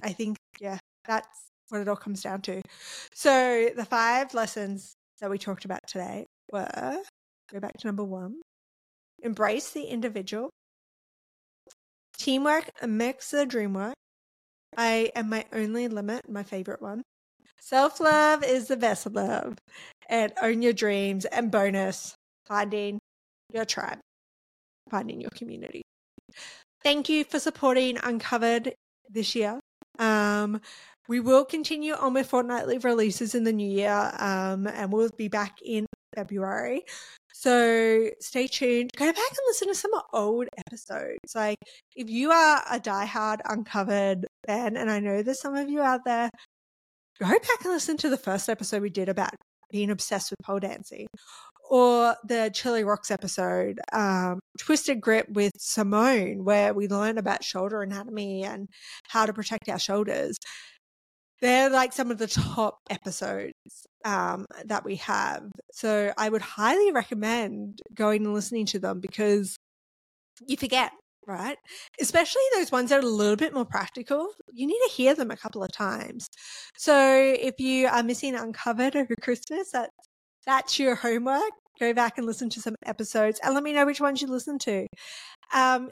I 0.03 0.13
think, 0.13 0.38
yeah, 0.60 0.77
that's 1.06 1.27
what 1.69 1.82
it 1.82 1.88
all 1.88 1.95
comes 1.95 2.21
down 2.21 2.41
to. 2.43 2.62
So 3.15 3.69
the 3.75 3.86
five 3.86 4.34
lessons 4.36 4.93
that 5.19 5.29
we 5.32 5.39
talked 5.39 5.65
about 5.65 5.79
today 5.88 6.25
were 6.51 6.99
go 7.51 7.60
back 7.60 7.77
to 7.79 7.88
number 7.88 8.03
one 8.03 8.36
Embrace 9.23 9.71
the 9.71 9.86
individual. 9.86 10.49
Teamwork 12.17 12.69
makes 12.86 13.31
the 13.31 13.45
dream 13.45 13.74
work. 13.74 13.95
I 14.78 15.11
am 15.15 15.30
my 15.30 15.45
only 15.53 15.88
limit, 15.88 16.30
my 16.30 16.43
favorite 16.43 16.82
one. 16.82 17.03
Self 17.59 17.99
love 17.99 18.43
is 18.43 18.67
the 18.67 18.78
best 18.78 19.09
love. 19.11 19.57
And 20.09 20.34
own 20.41 20.61
your 20.61 20.74
dreams. 20.74 21.26
And 21.26 21.49
bonus, 21.49 22.15
finding 22.45 22.99
your 23.53 23.65
tribe, 23.65 23.99
finding 24.91 25.21
your 25.21 25.32
community. 25.32 25.84
Thank 26.84 27.07
you 27.07 27.24
for 27.24 27.39
supporting 27.39 27.97
Uncovered 28.03 28.74
this 29.09 29.36
year. 29.36 29.59
Um, 29.99 30.59
we 31.07 31.19
will 31.19 31.45
continue 31.45 31.93
on 31.93 32.13
with 32.13 32.28
fortnightly 32.28 32.78
releases 32.78 33.36
in 33.36 33.43
the 33.43 33.53
new 33.53 33.69
year, 33.69 34.11
um, 34.17 34.67
and 34.67 34.91
we'll 34.91 35.09
be 35.17 35.28
back 35.28 35.57
in 35.61 35.86
February. 36.16 36.84
So 37.34 38.09
stay 38.20 38.47
tuned. 38.47 38.91
Go 38.95 39.05
back 39.05 39.16
and 39.18 39.38
listen 39.47 39.68
to 39.68 39.76
some 39.76 39.91
old 40.14 40.47
episodes. 40.68 41.36
Like 41.36 41.57
if 41.95 42.09
you 42.09 42.32
are 42.32 42.64
a 42.72 42.80
diehard 42.80 43.39
uncovered 43.45 44.26
fan, 44.47 44.78
and 44.78 44.89
I 44.89 44.99
know 44.99 45.24
there's 45.24 45.41
some 45.41 45.55
of 45.55 45.70
you 45.70 45.82
out 45.82 46.01
there, 46.05 46.30
go 47.20 47.28
back 47.28 47.64
and 47.64 47.74
listen 47.74 47.97
to 47.97 48.09
the 48.09 48.18
first 48.18 48.49
episode 48.49 48.82
we 48.82 48.89
did 48.89 49.09
about 49.09 49.32
being 49.72 49.89
obsessed 49.89 50.32
with 50.32 50.39
pole 50.45 50.59
dancing. 50.59 51.07
or 51.70 52.16
the 52.28 52.51
Chili 52.53 52.84
Rocks 52.84 53.09
episode, 53.09 53.80
um, 53.93 54.39
Twisted 54.59 55.01
Grip 55.01 55.28
with 55.30 55.53
Simone, 55.57 56.43
where 56.43 56.74
we 56.74 56.88
learn 56.88 57.18
about 57.18 57.43
shoulder 57.43 57.82
anatomy 57.82 58.43
and 58.43 58.68
how 59.07 59.26
to 59.26 59.34
protect 59.34 59.70
our 59.70 59.80
shoulders. 59.80 60.38
They're 61.43 61.69
like 61.69 61.91
some 61.91 62.09
of 62.09 62.19
the 62.19 62.27
top 62.27 62.77
episodes 62.89 63.51
um, 64.05 64.45
that 64.63 64.85
we 64.85 64.95
have. 64.95 65.43
So 65.73 66.13
I 66.17 66.29
would 66.29 66.41
highly 66.41 66.93
recommend 66.93 67.81
going 67.93 68.23
and 68.23 68.33
listening 68.33 68.65
to 68.67 68.79
them 68.79 69.01
because 69.01 69.57
you 70.47 70.55
forget 70.55 70.93
right? 71.27 71.57
Especially 71.99 72.41
those 72.55 72.71
ones 72.71 72.89
that 72.89 73.03
are 73.03 73.07
a 73.07 73.09
little 73.09 73.35
bit 73.35 73.53
more 73.53 73.65
practical. 73.65 74.27
You 74.51 74.67
need 74.67 74.79
to 74.87 74.93
hear 74.93 75.15
them 75.15 75.31
a 75.31 75.37
couple 75.37 75.63
of 75.63 75.71
times. 75.71 76.27
So 76.77 76.95
if 77.39 77.59
you 77.59 77.87
are 77.87 78.03
missing 78.03 78.35
Uncovered 78.35 78.95
over 78.95 79.13
Christmas, 79.21 79.71
that 79.71 79.89
that's 80.45 80.79
your 80.79 80.95
homework. 80.95 81.51
Go 81.79 81.93
back 81.93 82.17
and 82.17 82.27
listen 82.27 82.49
to 82.51 82.61
some 82.61 82.75
episodes 82.85 83.39
and 83.43 83.53
let 83.53 83.63
me 83.63 83.73
know 83.73 83.85
which 83.85 84.01
ones 84.01 84.21
you 84.21 84.27
listen 84.27 84.59
to. 84.59 84.85
Um, 85.53 85.89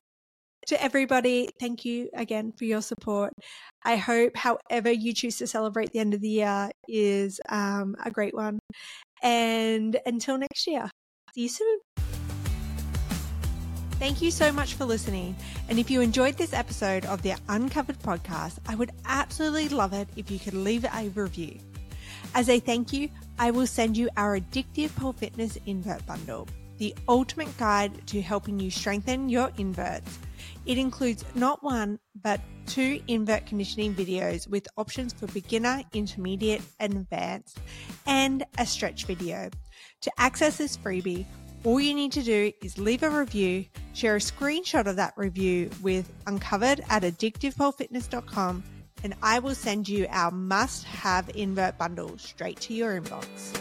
to 0.68 0.82
everybody, 0.82 1.50
thank 1.60 1.86
you 1.86 2.10
again 2.14 2.52
for 2.52 2.66
your 2.66 2.82
support. 2.82 3.34
I 3.84 3.96
hope, 3.96 4.36
however 4.36 4.92
you 4.92 5.14
choose 5.14 5.38
to 5.38 5.48
celebrate 5.48 5.92
the 5.92 6.00
end 6.00 6.14
of 6.14 6.22
the 6.22 6.30
year, 6.30 6.70
is 6.88 7.40
um, 7.50 7.96
a 8.04 8.12
great 8.12 8.34
one. 8.34 8.60
And 9.24 10.00
until 10.06 10.38
next 10.38 10.68
year, 10.68 10.90
see 11.34 11.42
you 11.42 11.50
soon. 11.50 11.80
Thank 13.94 14.22
you 14.22 14.32
so 14.32 14.52
much 14.52 14.74
for 14.74 14.86
listening. 14.86 15.36
And 15.70 15.78
if 15.78 15.92
you 15.92 16.02
enjoyed 16.02 16.36
this 16.36 16.54
episode 16.54 17.06
of 17.06 17.22
the 17.22 17.36
Uncovered 17.50 18.00
podcast, 18.00 18.58
I 18.68 18.74
would 18.74 18.92
absolutely 19.06 19.70
love 19.70 19.94
it 19.94 20.08
if 20.16 20.32
you 20.32 20.40
could 20.40 20.56
leave 20.56 20.86
a 20.86 21.10
review. 21.10 21.60
As 22.34 22.50
a 22.50 22.60
thank 22.60 22.94
you, 22.94 23.10
I 23.38 23.52
will 23.52 23.68
send 23.68 23.96
you 23.96 24.10
our 24.18 24.40
addictive 24.40 24.96
pole 24.96 25.14
fitness 25.14 25.58
invert 25.66 26.06
bundle, 26.08 26.48
the 26.78 26.96
ultimate 27.08 27.56
guide 27.58 28.08
to 28.08 28.22
helping 28.22 28.60
you 28.60 28.72
strengthen 28.72 29.30
your 29.30 29.52
inverts. 29.58 30.18
It 30.66 30.78
includes 30.78 31.26
not 31.34 31.64
one, 31.64 32.00
but 32.22 32.40
two 32.68 33.02
invert 33.08 33.46
conditioning 33.46 33.96
videos 33.96 34.48
with 34.48 34.68
options 34.78 35.14
for 35.14 35.28
beginner, 35.28 35.84
intermediate, 35.94 36.62
and 36.80 36.94
advanced, 36.94 37.60
and 38.06 38.46
a 38.58 38.66
stretch 38.66 39.06
video. 39.06 39.50
To 40.02 40.12
access 40.18 40.58
this 40.58 40.78
freebie, 40.78 41.26
all 41.64 41.80
you 41.80 41.94
need 41.94 42.12
to 42.14 42.24
do 42.24 42.52
is 42.64 42.78
leave 42.78 43.04
a 43.04 43.10
review, 43.10 43.66
share 43.94 44.16
a 44.16 44.20
screenshot 44.20 44.88
of 44.88 44.96
that 44.96 45.14
review 45.16 45.70
with 45.82 46.12
uncovered 46.28 46.82
at 46.90 47.04
addictivepolefitness.com, 47.04 48.64
and 49.04 49.16
I 49.22 49.40
will 49.40 49.56
send 49.56 49.90
you 49.90 50.08
our 50.10 50.32
must 50.32 50.86
have 50.86 51.30
invert 51.36 51.78
bundle 51.78 52.18
straight 52.18 52.60
to 52.62 52.74
your 52.74 53.00
inbox. 53.00 53.60